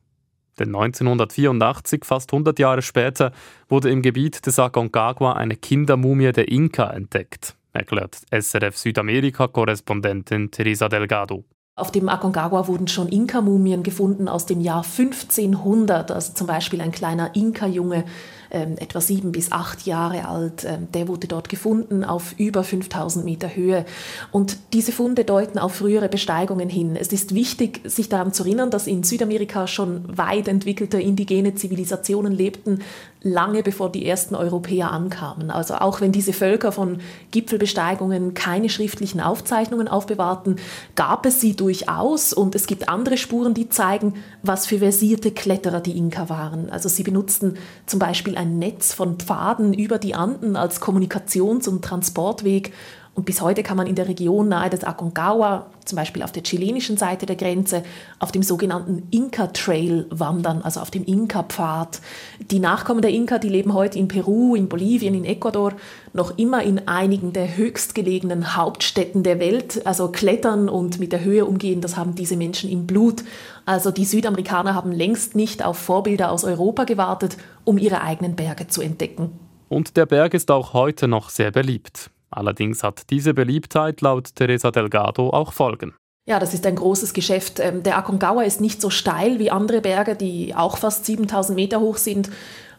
Denn 0.58 0.70
1984, 0.70 2.06
fast 2.06 2.34
100 2.34 2.58
Jahre 2.58 2.82
später, 2.82 3.34
wurde 3.70 3.92
im 3.92 4.02
Gebiet 4.02 4.48
des 4.48 4.58
Aconcagua 4.58 5.34
eine 5.34 5.58
Kindermumie 5.58 6.32
der 6.32 6.52
Inka 6.52 6.90
entdeckt, 6.90 7.56
erklärt 7.74 8.22
SRF 8.32 8.78
Südamerika-Korrespondentin 8.78 10.52
Teresa 10.52 10.90
Delgado. 10.90 11.46
Auf 11.82 11.90
dem 11.90 12.10
Aconcagua 12.10 12.68
wurden 12.68 12.88
schon 12.88 13.08
Inka-Mumien 13.08 13.82
gefunden 13.82 14.28
aus 14.28 14.46
dem 14.46 14.60
Jahr 14.60 14.84
1500, 14.84 16.12
also 16.12 16.34
zum 16.34 16.46
Beispiel 16.46 16.82
ein 16.82 16.92
kleiner 16.92 17.34
Inka-Junge, 17.34 18.04
ähm, 18.52 18.76
etwa 18.78 19.00
sieben 19.00 19.32
bis 19.32 19.54
acht 19.54 19.86
Jahre 19.86 20.28
alt. 20.28 20.66
Ähm, 20.66 20.90
der 20.94 21.08
wurde 21.08 21.28
dort 21.28 21.48
gefunden 21.48 22.04
auf 22.04 22.36
über 22.38 22.66
5000 22.66 23.24
Meter 23.24 23.56
Höhe. 23.56 23.86
Und 24.32 24.58
diese 24.74 24.92
Funde 24.92 25.24
deuten 25.24 25.58
auf 25.58 25.76
frühere 25.76 26.10
Besteigungen 26.10 26.68
hin. 26.68 26.98
Es 26.98 27.14
ist 27.14 27.34
wichtig, 27.34 27.80
sich 27.86 28.10
daran 28.10 28.34
zu 28.34 28.44
erinnern, 28.44 28.70
dass 28.70 28.86
in 28.86 29.04
Südamerika 29.04 29.66
schon 29.66 30.18
weit 30.18 30.50
entwickelte 30.50 31.02
indigene 31.02 31.56
Zivilisationen 31.56 32.34
lebten, 32.34 32.82
lange 33.24 33.62
bevor 33.62 33.92
die 33.92 34.06
ersten 34.06 34.34
Europäer 34.34 34.92
ankamen. 34.92 35.52
Also 35.52 35.76
auch 35.76 36.02
wenn 36.02 36.12
diese 36.12 36.34
Völker 36.34 36.72
von 36.72 37.00
Gipfelbesteigungen 37.30 38.34
keine 38.34 38.68
schriftlichen 38.68 39.22
Aufzeichnungen 39.22 39.88
aufbewahrten, 39.88 40.56
gab 40.96 41.26
es 41.26 41.40
sie 41.40 41.56
durchaus 41.56 42.34
und 42.34 42.56
es 42.56 42.66
gibt 42.66 42.90
andere 42.90 43.18
Spuren, 43.18 43.54
die 43.54 43.70
zeigen, 43.70 44.16
was 44.42 44.66
für 44.66 44.80
versierte 44.80 45.32
Kletterer 45.32 45.82
die 45.82 45.98
Inka 45.98 46.30
waren. 46.30 46.72
Also 46.72 46.90
sie 46.90 47.04
benutzten 47.04 47.58
zum 47.86 48.00
Beispiel 48.00 48.38
ein 48.38 48.58
Netz 48.58 48.94
von 48.94 49.18
Pfaden 49.18 49.74
über 49.74 50.00
die 50.00 50.16
Anden 50.16 50.56
als 50.56 50.82
Kommunikations- 50.82 51.70
und 51.70 51.84
Transportweg 51.86 52.74
und 53.14 53.26
bis 53.26 53.42
heute 53.42 53.62
kann 53.62 53.76
man 53.76 53.88
in 53.88 53.96
der 53.96 54.08
Region 54.08 54.48
nahe 54.48 54.70
des 54.70 54.86
Aconcagua, 54.86 55.66
zum 55.84 55.98
Beispiel 55.98 56.24
auf 56.24 56.32
der 56.32 56.44
chilenischen 56.44 56.96
Seite 56.96 57.26
der 57.26 57.36
Grenze, 57.36 57.84
auf 58.20 58.32
dem 58.32 58.42
sogenannten 58.42 59.06
Inca 59.12 59.48
Trail 59.48 60.06
wandern, 60.10 60.62
also 60.62 60.80
auf 60.80 60.92
dem 60.92 61.04
Inka-Pfad. 61.04 62.00
Die 62.40 62.60
Nachkommen 62.60 63.02
der 63.02 63.12
Inka, 63.12 63.38
die 63.38 63.50
leben 63.50 63.74
heute 63.74 64.00
in 64.00 64.08
Peru, 64.08 64.56
in 64.56 64.70
Bolivien, 64.70 65.14
in 65.14 65.26
Ecuador, 65.26 65.74
noch 66.14 66.38
immer 66.38 66.64
in 66.64 66.88
einigen 66.88 67.34
der 67.34 67.58
höchstgelegenen 67.58 68.56
Hauptstädten 68.56 69.24
der 69.24 69.42
Welt. 69.42 69.86
Also 69.86 70.08
klettern 70.08 70.70
und 70.70 71.00
mit 71.00 71.12
der 71.12 71.22
Höhe 71.22 71.46
umgehen, 71.46 71.82
das 71.82 71.98
haben 71.98 72.16
diese 72.16 72.38
Menschen 72.38 72.70
im 72.70 72.88
Blut. 72.88 73.24
Also 73.66 73.92
die 73.92 74.06
Südamerikaner 74.06 74.74
haben 74.74 74.94
längst 74.94 75.36
nicht 75.36 75.66
auf 75.66 75.78
Vorbilder 75.78 76.32
aus 76.32 76.46
Europa 76.46 76.86
gewartet, 76.86 77.36
um 77.66 77.78
ihre 77.78 78.02
eigenen 78.02 78.38
Berge 78.38 78.68
zu 78.68 78.82
entdecken. 78.82 79.32
Und 79.68 79.98
der 79.98 80.06
Berg 80.06 80.34
ist 80.34 80.50
auch 80.50 80.72
heute 80.72 81.10
noch 81.10 81.30
sehr 81.30 81.52
beliebt. 81.52 82.10
Allerdings 82.32 82.84
hat 82.84 83.10
diese 83.10 83.34
Beliebtheit 83.34 84.02
laut 84.02 84.36
Teresa 84.36 84.72
Delgado 84.72 85.30
auch 85.30 85.54
Folgen. 85.54 85.94
Ja, 86.28 86.40
das 86.40 86.54
ist 86.54 86.66
ein 86.66 86.76
großes 86.76 87.14
Geschäft. 87.14 87.60
Ähm, 87.60 87.84
der 87.84 87.98
Aconcagua 87.98 88.44
ist 88.44 88.62
nicht 88.62 88.82
so 88.82 88.90
steil 88.90 89.40
wie 89.40 89.52
andere 89.52 89.82
Berge, 89.82 90.16
die 90.16 90.56
auch 90.56 90.78
fast 90.78 91.06
7000 91.06 91.56
Meter 91.56 91.80
hoch 91.80 91.98
sind. 91.98 92.30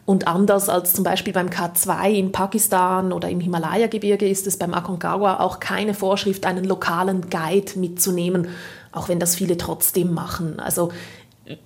Und 0.05 0.27
anders 0.27 0.67
als 0.67 0.93
zum 0.93 1.03
Beispiel 1.03 1.33
beim 1.33 1.47
K2 1.47 2.11
in 2.11 2.31
Pakistan 2.31 3.13
oder 3.13 3.29
im 3.29 3.39
Himalaya-Gebirge 3.39 4.27
ist 4.27 4.47
es 4.47 4.57
beim 4.57 4.73
Aconcagua 4.73 5.39
auch 5.39 5.59
keine 5.61 5.93
Vorschrift, 5.93 6.45
einen 6.45 6.65
lokalen 6.65 7.29
Guide 7.29 7.79
mitzunehmen, 7.79 8.49
auch 8.91 9.07
wenn 9.07 9.19
das 9.19 9.35
viele 9.35 9.57
trotzdem 9.57 10.13
machen. 10.13 10.59
Also 10.59 10.91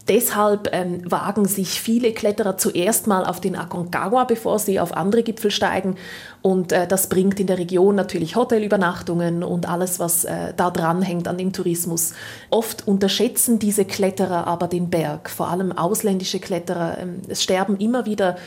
Deshalb 0.07 0.69
ähm, 0.73 1.03
wagen 1.05 1.45
sich 1.45 1.79
viele 1.79 2.11
Kletterer 2.11 2.57
zuerst 2.57 3.05
mal 3.05 3.23
auf 3.25 3.39
den 3.39 3.55
Aconcagua, 3.55 4.23
bevor 4.23 4.57
sie 4.57 4.79
auf 4.79 4.91
andere 4.97 5.21
Gipfel 5.21 5.51
steigen. 5.51 5.97
Und 6.41 6.71
äh, 6.71 6.87
das 6.87 7.09
bringt 7.09 7.39
in 7.39 7.45
der 7.45 7.59
Region 7.59 7.93
natürlich 7.93 8.35
Hotelübernachtungen 8.35 9.43
und 9.43 9.69
alles, 9.69 9.99
was 9.99 10.25
äh, 10.25 10.53
da 10.57 10.71
dran 10.71 11.03
hängt 11.03 11.27
an 11.27 11.37
dem 11.37 11.53
Tourismus. 11.53 12.13
Oft 12.49 12.87
unterschätzen 12.87 13.59
diese 13.59 13.85
Kletterer 13.85 14.47
aber 14.47 14.67
den 14.67 14.89
Berg, 14.89 15.29
vor 15.29 15.49
allem 15.49 15.71
ausländische 15.71 16.39
Kletterer. 16.39 16.97
Ähm, 16.99 17.21
es 17.27 17.43
sterben 17.43 17.77
immer 17.77 18.07
wieder 18.07 18.37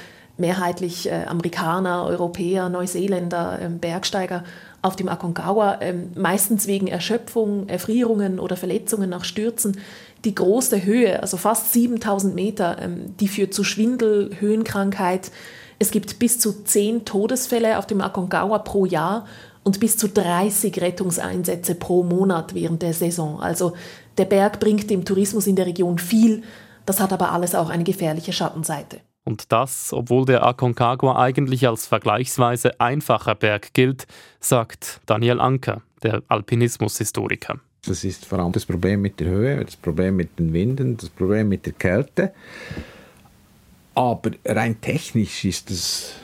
mehrheitlich 0.40 1.08
äh, 1.08 1.26
Amerikaner, 1.26 2.06
Europäer, 2.06 2.68
Neuseeländer, 2.68 3.58
ähm, 3.62 3.78
Bergsteiger 3.78 4.42
auf 4.82 4.96
dem 4.96 5.08
Aconcagua, 5.08 5.78
ähm, 5.80 6.10
meistens 6.16 6.66
wegen 6.66 6.88
Erschöpfung, 6.88 7.68
Erfrierungen 7.68 8.40
oder 8.40 8.56
Verletzungen 8.56 9.10
nach 9.10 9.24
Stürzen 9.24 9.78
die 10.24 10.34
große 10.34 10.84
Höhe, 10.84 11.20
also 11.20 11.36
fast 11.36 11.72
7000 11.72 12.34
Meter, 12.34 12.78
ähm, 12.80 13.16
die 13.18 13.28
führt 13.28 13.54
zu 13.54 13.64
Schwindel, 13.64 14.30
Höhenkrankheit. 14.38 15.30
Es 15.78 15.90
gibt 15.90 16.18
bis 16.18 16.38
zu 16.38 16.64
10 16.64 17.04
Todesfälle 17.04 17.78
auf 17.78 17.86
dem 17.86 18.00
Aconcagua 18.00 18.58
pro 18.58 18.84
Jahr 18.84 19.26
und 19.64 19.80
bis 19.80 19.96
zu 19.96 20.08
30 20.08 20.80
Rettungseinsätze 20.80 21.74
pro 21.74 22.02
Monat 22.02 22.54
während 22.54 22.82
der 22.82 22.92
Saison. 22.92 23.40
Also 23.40 23.72
der 24.18 24.24
Berg 24.24 24.60
bringt 24.60 24.90
dem 24.90 25.04
Tourismus 25.04 25.46
in 25.46 25.56
der 25.56 25.66
Region 25.66 25.98
viel, 25.98 26.42
das 26.86 27.00
hat 27.00 27.12
aber 27.12 27.32
alles 27.32 27.54
auch 27.54 27.70
eine 27.70 27.84
gefährliche 27.84 28.32
Schattenseite. 28.32 29.00
Und 29.24 29.52
das, 29.52 29.92
obwohl 29.92 30.24
der 30.24 30.44
Aconcagua 30.44 31.16
eigentlich 31.16 31.68
als 31.68 31.86
vergleichsweise 31.86 32.80
einfacher 32.80 33.34
Berg 33.34 33.74
gilt, 33.74 34.06
sagt 34.40 35.00
Daniel 35.06 35.40
Anker, 35.40 35.82
der 36.02 36.22
Alpinismushistoriker. 36.28 37.60
Das 37.86 38.04
ist 38.04 38.26
vor 38.26 38.38
allem 38.38 38.52
das 38.52 38.66
Problem 38.66 39.00
mit 39.00 39.20
der 39.20 39.28
Höhe, 39.28 39.64
das 39.64 39.76
Problem 39.76 40.16
mit 40.16 40.38
den 40.38 40.52
Winden, 40.52 40.96
das 40.96 41.08
Problem 41.08 41.48
mit 41.48 41.66
der 41.66 41.72
Kälte. 41.72 42.32
Aber 43.94 44.30
rein 44.44 44.80
technisch 44.80 45.44
ist 45.44 45.70
es 45.70 46.14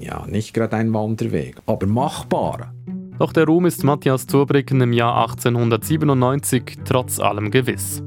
ja 0.00 0.26
nicht 0.26 0.54
gerade 0.54 0.76
ein 0.76 0.92
Wanderweg, 0.92 1.56
aber 1.66 1.86
machbar. 1.86 2.72
Doch 3.18 3.32
der 3.32 3.46
Ruhm 3.46 3.66
ist 3.66 3.84
Matthias 3.84 4.26
Zurbriggen 4.26 4.80
im 4.80 4.92
Jahr 4.92 5.20
1897 5.22 6.78
trotz 6.84 7.20
allem 7.20 7.50
gewiss. 7.50 8.02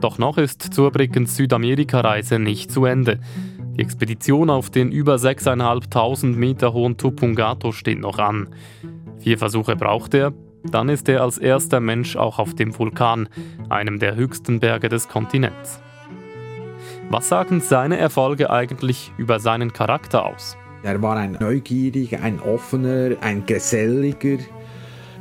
Doch 0.00 0.18
noch 0.18 0.38
ist 0.38 0.74
Zurbriggens 0.74 1.36
Südamerika-Reise 1.36 2.38
nicht 2.38 2.70
zu 2.70 2.84
Ende. 2.84 3.20
Die 3.76 3.80
Expedition 3.80 4.50
auf 4.50 4.70
den 4.70 4.92
über 4.92 5.16
6.500 5.16 6.34
Meter 6.34 6.72
hohen 6.72 6.96
Tupungato 6.96 7.72
steht 7.72 8.00
noch 8.00 8.18
an. 8.18 8.48
Vier 9.18 9.38
Versuche 9.38 9.76
braucht 9.76 10.14
er, 10.14 10.32
dann 10.64 10.88
ist 10.88 11.08
er 11.08 11.22
als 11.22 11.38
erster 11.38 11.80
Mensch 11.80 12.16
auch 12.16 12.38
auf 12.38 12.54
dem 12.54 12.78
Vulkan, 12.78 13.28
einem 13.68 13.98
der 13.98 14.16
höchsten 14.16 14.60
Berge 14.60 14.88
des 14.88 15.08
Kontinents. 15.08 15.80
Was 17.08 17.28
sagen 17.28 17.60
seine 17.60 17.98
Erfolge 17.98 18.50
eigentlich 18.50 19.12
über 19.16 19.40
seinen 19.40 19.72
Charakter 19.72 20.24
aus? 20.24 20.56
Er 20.82 21.02
war 21.02 21.16
ein 21.16 21.36
neugieriger, 21.40 22.22
ein 22.22 22.40
offener, 22.40 23.16
ein 23.20 23.44
geselliger. 23.46 24.38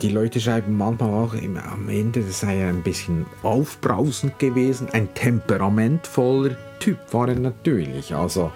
Die 0.02 0.10
Leute 0.10 0.40
schreiben 0.40 0.78
manchmal 0.78 1.10
auch 1.10 1.34
immer 1.34 1.66
am 1.66 1.90
Ende, 1.90 2.22
das 2.22 2.42
sei 2.42 2.66
ein 2.66 2.84
bisschen 2.84 3.26
aufbrausend 3.44 4.40
gewesen. 4.40 4.88
Ein 4.94 5.14
temperamentvoller 5.14 6.56
Typ 6.80 6.98
war 7.12 7.28
er 7.28 7.40
natürlich. 7.40 8.16
Also 8.16 8.52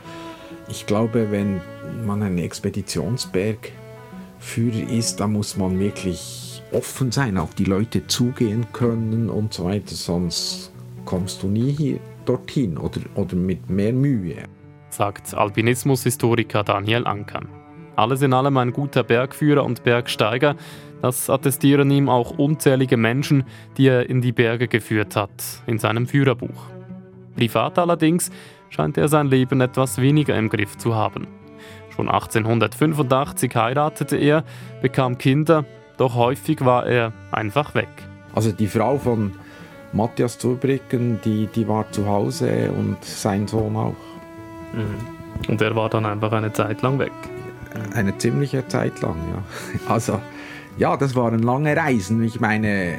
ich 0.70 0.86
glaube, 0.86 1.32
wenn 1.32 1.60
man 2.06 2.24
ein 2.24 2.38
Expeditionsbergführer 2.38 4.90
ist, 4.90 5.20
dann 5.20 5.34
muss 5.34 5.58
man 5.58 5.78
wirklich 5.80 6.53
offen 6.74 7.12
sein, 7.12 7.38
auf 7.38 7.56
die 7.56 7.66
Leute 7.66 8.08
zugehen 8.08 8.66
können 8.74 9.30
und 9.30 9.54
so 9.54 9.66
weiter, 9.66 9.96
sonst 9.96 10.72
kommst 11.06 11.44
du 11.44 11.48
nie 11.48 11.72
hier 11.72 12.00
dorthin 12.26 12.78
oder, 12.78 13.02
oder 13.16 13.36
mit 13.36 13.70
mehr 13.70 13.94
Mühe. 13.94 14.44
Sagt 14.90 15.34
Alpinismushistoriker 15.34 16.64
Daniel 16.64 17.08
Anker. 17.08 17.42
Alles 17.96 18.22
in 18.22 18.34
allem 18.34 18.58
ein 18.58 18.74
guter 18.74 19.04
Bergführer 19.04 19.64
und 19.64 19.84
Bergsteiger, 19.84 20.56
das 21.02 21.30
attestieren 21.30 21.92
ihm 21.92 22.10
auch 22.10 22.38
unzählige 22.38 22.98
Menschen, 22.98 23.44
die 23.78 23.88
er 23.88 24.10
in 24.10 24.22
die 24.22 24.32
Berge 24.32 24.68
geführt 24.68 25.16
hat, 25.16 25.32
in 25.68 25.78
seinem 25.78 26.08
Führerbuch. 26.08 26.68
Privat 27.36 27.78
allerdings 27.78 28.32
scheint 28.70 28.98
er 28.98 29.08
sein 29.08 29.28
Leben 29.28 29.62
etwas 29.62 30.00
weniger 30.00 30.36
im 30.38 30.50
Griff 30.50 30.78
zu 30.78 30.96
haben. 30.96 31.28
Schon 31.96 32.10
1885 32.10 33.56
heiratete 33.56 34.18
er, 34.18 34.44
bekam 34.82 35.18
Kinder, 35.18 35.66
doch 36.04 36.16
häufig 36.16 36.66
war 36.66 36.86
er 36.86 37.14
einfach 37.32 37.76
weg. 37.76 37.88
Also 38.36 38.52
die 38.52 38.68
Frau 38.68 38.98
von 38.98 39.32
Matthias 39.94 40.38
Zurbrücken, 40.38 41.22
die, 41.24 41.48
die 41.48 41.66
war 41.66 41.90
zu 41.94 42.06
Hause 42.06 42.72
und 42.78 42.98
sein 43.06 43.48
Sohn 43.48 43.74
auch. 43.78 43.96
Mhm. 44.74 45.48
Und 45.48 45.62
er 45.62 45.74
war 45.78 45.90
dann 45.90 46.06
einfach 46.06 46.34
eine 46.34 46.52
Zeit 46.52 46.82
lang 46.82 47.00
weg. 47.00 47.14
Eine 47.94 48.18
ziemliche 48.18 48.68
Zeit 48.68 49.00
lang, 49.02 49.16
ja. 49.32 49.44
Also, 49.94 50.20
ja, 50.78 50.98
das 50.98 51.16
waren 51.16 51.40
lange 51.40 51.78
Reisen. 51.78 52.22
Ich 52.22 52.42
meine, 52.42 52.98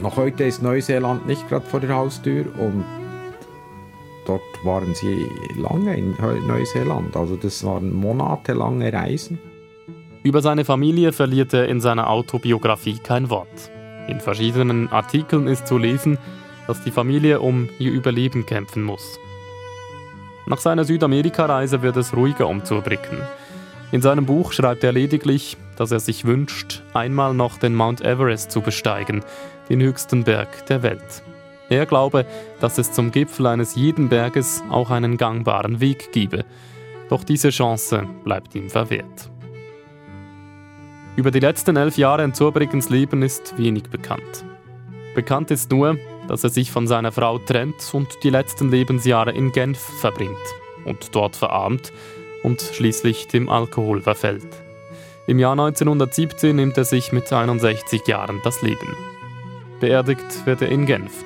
noch 0.00 0.16
heute 0.16 0.44
ist 0.44 0.62
Neuseeland 0.62 1.26
nicht 1.26 1.46
gerade 1.50 1.66
vor 1.66 1.80
der 1.80 1.94
Haustür 1.94 2.46
und 2.58 2.86
dort 4.24 4.40
waren 4.64 4.94
sie 4.94 5.26
lange 5.60 5.94
in 5.94 6.16
Neuseeland. 6.46 7.14
Also, 7.14 7.36
das 7.36 7.62
waren 7.64 7.92
monatelange 7.92 8.90
Reisen. 8.90 9.38
Über 10.26 10.42
seine 10.42 10.64
Familie 10.64 11.12
verliert 11.12 11.54
er 11.54 11.68
in 11.68 11.80
seiner 11.80 12.10
Autobiografie 12.10 12.98
kein 12.98 13.30
Wort. 13.30 13.70
In 14.08 14.18
verschiedenen 14.18 14.88
Artikeln 14.88 15.46
ist 15.46 15.68
zu 15.68 15.78
lesen, 15.78 16.18
dass 16.66 16.82
die 16.82 16.90
Familie 16.90 17.38
um 17.38 17.68
ihr 17.78 17.92
Überleben 17.92 18.44
kämpfen 18.44 18.82
muss. 18.82 19.20
Nach 20.46 20.58
seiner 20.58 20.82
Südamerika-Reise 20.82 21.82
wird 21.82 21.96
es 21.96 22.12
ruhiger 22.12 22.48
um 22.48 22.64
Zurbrücken. 22.64 23.18
In 23.92 24.02
seinem 24.02 24.26
Buch 24.26 24.50
schreibt 24.50 24.82
er 24.82 24.90
lediglich, 24.90 25.56
dass 25.76 25.92
er 25.92 26.00
sich 26.00 26.24
wünscht, 26.24 26.82
einmal 26.92 27.32
noch 27.32 27.58
den 27.58 27.76
Mount 27.76 28.00
Everest 28.00 28.50
zu 28.50 28.62
besteigen, 28.62 29.22
den 29.68 29.80
höchsten 29.80 30.24
Berg 30.24 30.66
der 30.66 30.82
Welt. 30.82 31.22
Er 31.68 31.86
glaube, 31.86 32.26
dass 32.58 32.78
es 32.78 32.90
zum 32.90 33.12
Gipfel 33.12 33.46
eines 33.46 33.76
jeden 33.76 34.08
Berges 34.08 34.64
auch 34.70 34.90
einen 34.90 35.18
gangbaren 35.18 35.78
Weg 35.78 36.10
gebe. 36.10 36.44
Doch 37.10 37.22
diese 37.22 37.50
Chance 37.50 38.08
bleibt 38.24 38.56
ihm 38.56 38.68
verwehrt. 38.70 39.30
Über 41.16 41.30
die 41.30 41.40
letzten 41.40 41.76
elf 41.76 41.96
Jahre 41.96 42.24
in 42.24 42.34
Zurbriggens 42.34 42.90
Leben 42.90 43.22
ist 43.22 43.56
wenig 43.56 43.84
bekannt. 43.84 44.44
Bekannt 45.14 45.50
ist 45.50 45.70
nur, 45.70 45.96
dass 46.28 46.44
er 46.44 46.50
sich 46.50 46.70
von 46.70 46.86
seiner 46.86 47.10
Frau 47.10 47.38
trennt 47.38 47.94
und 47.94 48.22
die 48.22 48.28
letzten 48.28 48.70
Lebensjahre 48.70 49.32
in 49.32 49.50
Genf 49.50 49.78
verbringt 49.78 50.36
und 50.84 51.14
dort 51.14 51.34
verarmt 51.34 51.90
und 52.42 52.60
schließlich 52.60 53.28
dem 53.28 53.48
Alkohol 53.48 54.02
verfällt. 54.02 54.46
Im 55.26 55.38
Jahr 55.38 55.52
1917 55.52 56.54
nimmt 56.54 56.76
er 56.76 56.84
sich 56.84 57.12
mit 57.12 57.32
61 57.32 58.06
Jahren 58.06 58.42
das 58.44 58.60
Leben. 58.60 58.94
Beerdigt 59.80 60.44
wird 60.44 60.60
er 60.60 60.68
in 60.68 60.84
Genf. 60.84 61.24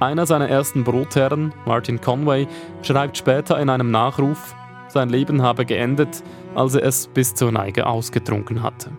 Einer 0.00 0.26
seiner 0.26 0.48
ersten 0.48 0.82
Brotherren, 0.82 1.54
Martin 1.66 2.00
Conway, 2.00 2.48
schreibt 2.82 3.16
später 3.16 3.60
in 3.60 3.70
einem 3.70 3.92
Nachruf, 3.92 4.56
sein 4.88 5.08
Leben 5.08 5.40
habe 5.40 5.64
geendet, 5.64 6.24
als 6.56 6.74
er 6.74 6.82
es 6.82 7.06
bis 7.06 7.34
zur 7.34 7.52
Neige 7.52 7.86
ausgetrunken 7.86 8.62
hatte. 8.62 8.90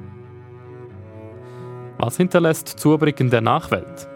Was 1.97 2.17
hinterlässt 2.17 2.67
Zurbrigg 2.67 3.21
in 3.21 3.29
der 3.29 3.41
Nachwelt? 3.41 4.07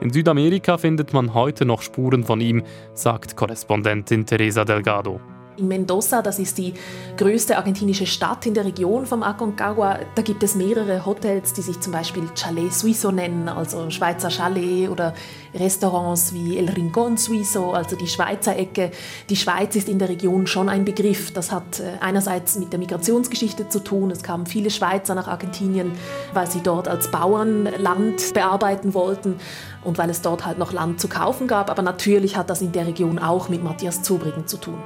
In 0.00 0.10
Südamerika 0.10 0.78
findet 0.78 1.12
man 1.12 1.34
heute 1.34 1.64
noch 1.64 1.82
Spuren 1.82 2.24
von 2.24 2.40
ihm, 2.40 2.62
sagt 2.94 3.36
Korrespondentin 3.36 4.26
Teresa 4.26 4.64
Delgado 4.64 5.20
Mendoza, 5.68 6.22
das 6.22 6.38
ist 6.38 6.58
die 6.58 6.74
größte 7.16 7.56
argentinische 7.56 8.06
Stadt 8.06 8.46
in 8.46 8.54
der 8.54 8.64
Region 8.64 9.06
vom 9.06 9.22
Aconcagua. 9.22 10.00
Da 10.14 10.22
gibt 10.22 10.42
es 10.42 10.54
mehrere 10.54 11.04
Hotels, 11.04 11.52
die 11.52 11.62
sich 11.62 11.80
zum 11.80 11.92
Beispiel 11.92 12.24
Chalet 12.34 12.72
Suizo 12.72 13.10
nennen, 13.10 13.48
also 13.48 13.90
Schweizer 13.90 14.30
Chalet 14.30 14.88
oder 14.88 15.14
Restaurants 15.54 16.32
wie 16.32 16.58
El 16.58 16.68
Rincón 16.70 17.18
Suizo, 17.18 17.72
also 17.72 17.96
die 17.96 18.06
Schweizer 18.06 18.56
Ecke. 18.56 18.90
Die 19.28 19.36
Schweiz 19.36 19.74
ist 19.76 19.88
in 19.88 19.98
der 19.98 20.08
Region 20.08 20.46
schon 20.46 20.68
ein 20.68 20.84
Begriff. 20.84 21.32
Das 21.32 21.50
hat 21.50 21.80
äh, 21.80 21.92
einerseits 22.00 22.58
mit 22.58 22.72
der 22.72 22.78
Migrationsgeschichte 22.78 23.68
zu 23.68 23.80
tun. 23.80 24.10
Es 24.10 24.22
kamen 24.22 24.46
viele 24.46 24.70
Schweizer 24.70 25.14
nach 25.14 25.28
Argentinien, 25.28 25.92
weil 26.34 26.50
sie 26.50 26.60
dort 26.62 26.88
als 26.88 27.10
Bauern 27.10 27.68
Land 27.78 28.32
bearbeiten 28.34 28.94
wollten 28.94 29.36
und 29.84 29.98
weil 29.98 30.10
es 30.10 30.22
dort 30.22 30.46
halt 30.46 30.58
noch 30.58 30.72
Land 30.72 31.00
zu 31.00 31.08
kaufen 31.08 31.48
gab. 31.48 31.70
Aber 31.70 31.82
natürlich 31.82 32.36
hat 32.36 32.50
das 32.50 32.62
in 32.62 32.72
der 32.72 32.86
Region 32.86 33.18
auch 33.18 33.48
mit 33.48 33.62
Matthias 33.62 34.02
Zubrigen 34.02 34.46
zu 34.46 34.56
tun. 34.56 34.78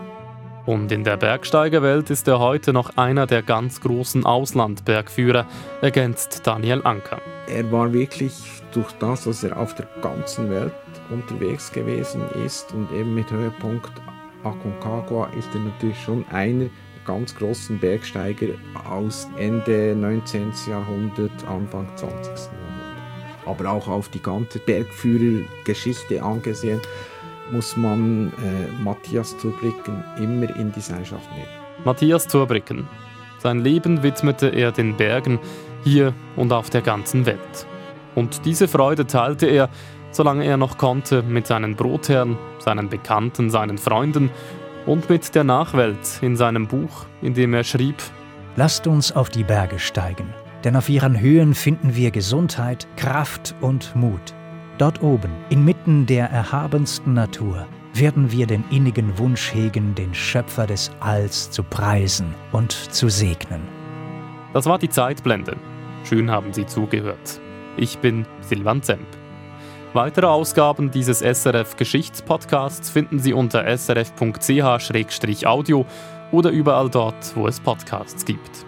Und 0.66 0.90
in 0.92 1.04
der 1.04 1.18
Bergsteigerwelt 1.18 2.08
ist 2.08 2.26
er 2.26 2.38
heute 2.38 2.72
noch 2.72 2.96
einer 2.96 3.26
der 3.26 3.42
ganz 3.42 3.82
großen 3.82 4.24
Auslandbergführer, 4.24 5.46
ergänzt 5.82 6.46
Daniel 6.46 6.80
Anker. 6.84 7.20
Er 7.48 7.70
war 7.70 7.92
wirklich 7.92 8.32
durch 8.72 8.90
das, 8.92 9.24
dass 9.24 9.44
er 9.44 9.58
auf 9.58 9.74
der 9.74 9.86
ganzen 10.00 10.48
Welt 10.50 10.72
unterwegs 11.10 11.70
gewesen 11.70 12.22
ist 12.46 12.72
und 12.72 12.90
eben 12.92 13.14
mit 13.14 13.30
Höhepunkt 13.30 13.92
Aconcagua 14.42 15.28
ist 15.38 15.48
er 15.54 15.60
natürlich 15.60 16.00
schon 16.00 16.24
einer 16.30 16.64
der 16.64 16.70
ganz 17.06 17.34
großen 17.34 17.78
Bergsteiger 17.78 18.54
aus 18.88 19.28
Ende 19.36 19.94
19. 19.94 20.52
Jahrhundert, 20.68 21.46
Anfang 21.46 21.86
20. 21.96 22.26
Jahrhundert. 22.26 22.64
Aber 23.46 23.70
auch 23.70 23.88
auf 23.88 24.08
die 24.08 24.22
ganze 24.22 24.58
Bergführergeschichte 24.58 26.22
angesehen 26.22 26.80
muss 27.52 27.76
man 27.76 28.32
äh, 28.32 28.82
Matthias 28.82 29.36
Zurbrücken 29.38 30.02
immer 30.18 30.54
in 30.56 30.72
die 30.72 30.80
Seilschaft 30.80 31.30
nehmen. 31.32 31.48
Matthias 31.84 32.26
Zurbrücken. 32.28 32.88
Sein 33.38 33.60
Leben 33.60 34.02
widmete 34.02 34.48
er 34.48 34.72
den 34.72 34.96
Bergen 34.96 35.38
hier 35.82 36.14
und 36.36 36.52
auf 36.52 36.70
der 36.70 36.80
ganzen 36.80 37.26
Welt. 37.26 37.66
Und 38.14 38.44
diese 38.46 38.68
Freude 38.68 39.06
teilte 39.06 39.46
er, 39.46 39.68
solange 40.10 40.44
er 40.44 40.56
noch 40.56 40.78
konnte, 40.78 41.22
mit 41.22 41.46
seinen 41.46 41.76
Brotherren, 41.76 42.38
seinen 42.58 42.88
Bekannten, 42.88 43.50
seinen 43.50 43.76
Freunden 43.76 44.30
und 44.86 45.10
mit 45.10 45.34
der 45.34 45.44
Nachwelt 45.44 46.20
in 46.22 46.36
seinem 46.36 46.66
Buch, 46.66 47.06
in 47.20 47.34
dem 47.34 47.52
er 47.54 47.64
schrieb: 47.64 47.96
Lasst 48.56 48.86
uns 48.86 49.12
auf 49.12 49.28
die 49.28 49.44
Berge 49.44 49.78
steigen, 49.78 50.32
denn 50.62 50.76
auf 50.76 50.88
ihren 50.88 51.20
Höhen 51.20 51.54
finden 51.54 51.96
wir 51.96 52.10
Gesundheit, 52.10 52.86
Kraft 52.96 53.54
und 53.60 53.94
Mut. 53.96 54.34
Dort 54.78 55.02
oben, 55.02 55.30
inmitten 55.50 56.04
der 56.06 56.30
erhabensten 56.30 57.14
Natur, 57.14 57.66
werden 57.92 58.32
wir 58.32 58.46
den 58.46 58.64
innigen 58.70 59.16
Wunsch 59.18 59.54
hegen, 59.54 59.94
den 59.94 60.12
Schöpfer 60.14 60.66
des 60.66 60.90
Alls 60.98 61.48
zu 61.50 61.62
preisen 61.62 62.34
und 62.50 62.72
zu 62.72 63.08
segnen. 63.08 63.62
Das 64.52 64.66
war 64.66 64.78
die 64.78 64.88
Zeitblende. 64.88 65.56
Schön 66.02 66.28
haben 66.28 66.52
Sie 66.52 66.66
zugehört. 66.66 67.40
Ich 67.76 67.98
bin 67.98 68.26
Silvan 68.40 68.82
Zemp. 68.82 69.06
Weitere 69.92 70.26
Ausgaben 70.26 70.90
dieses 70.90 71.20
SRF 71.20 71.76
Geschichtspodcasts 71.76 72.90
finden 72.90 73.20
Sie 73.20 73.32
unter 73.32 73.64
srf.ch-audio 73.78 75.06
oder 76.32 76.50
überall 76.50 76.90
dort, 76.90 77.36
wo 77.36 77.46
es 77.46 77.60
Podcasts 77.60 78.24
gibt. 78.24 78.66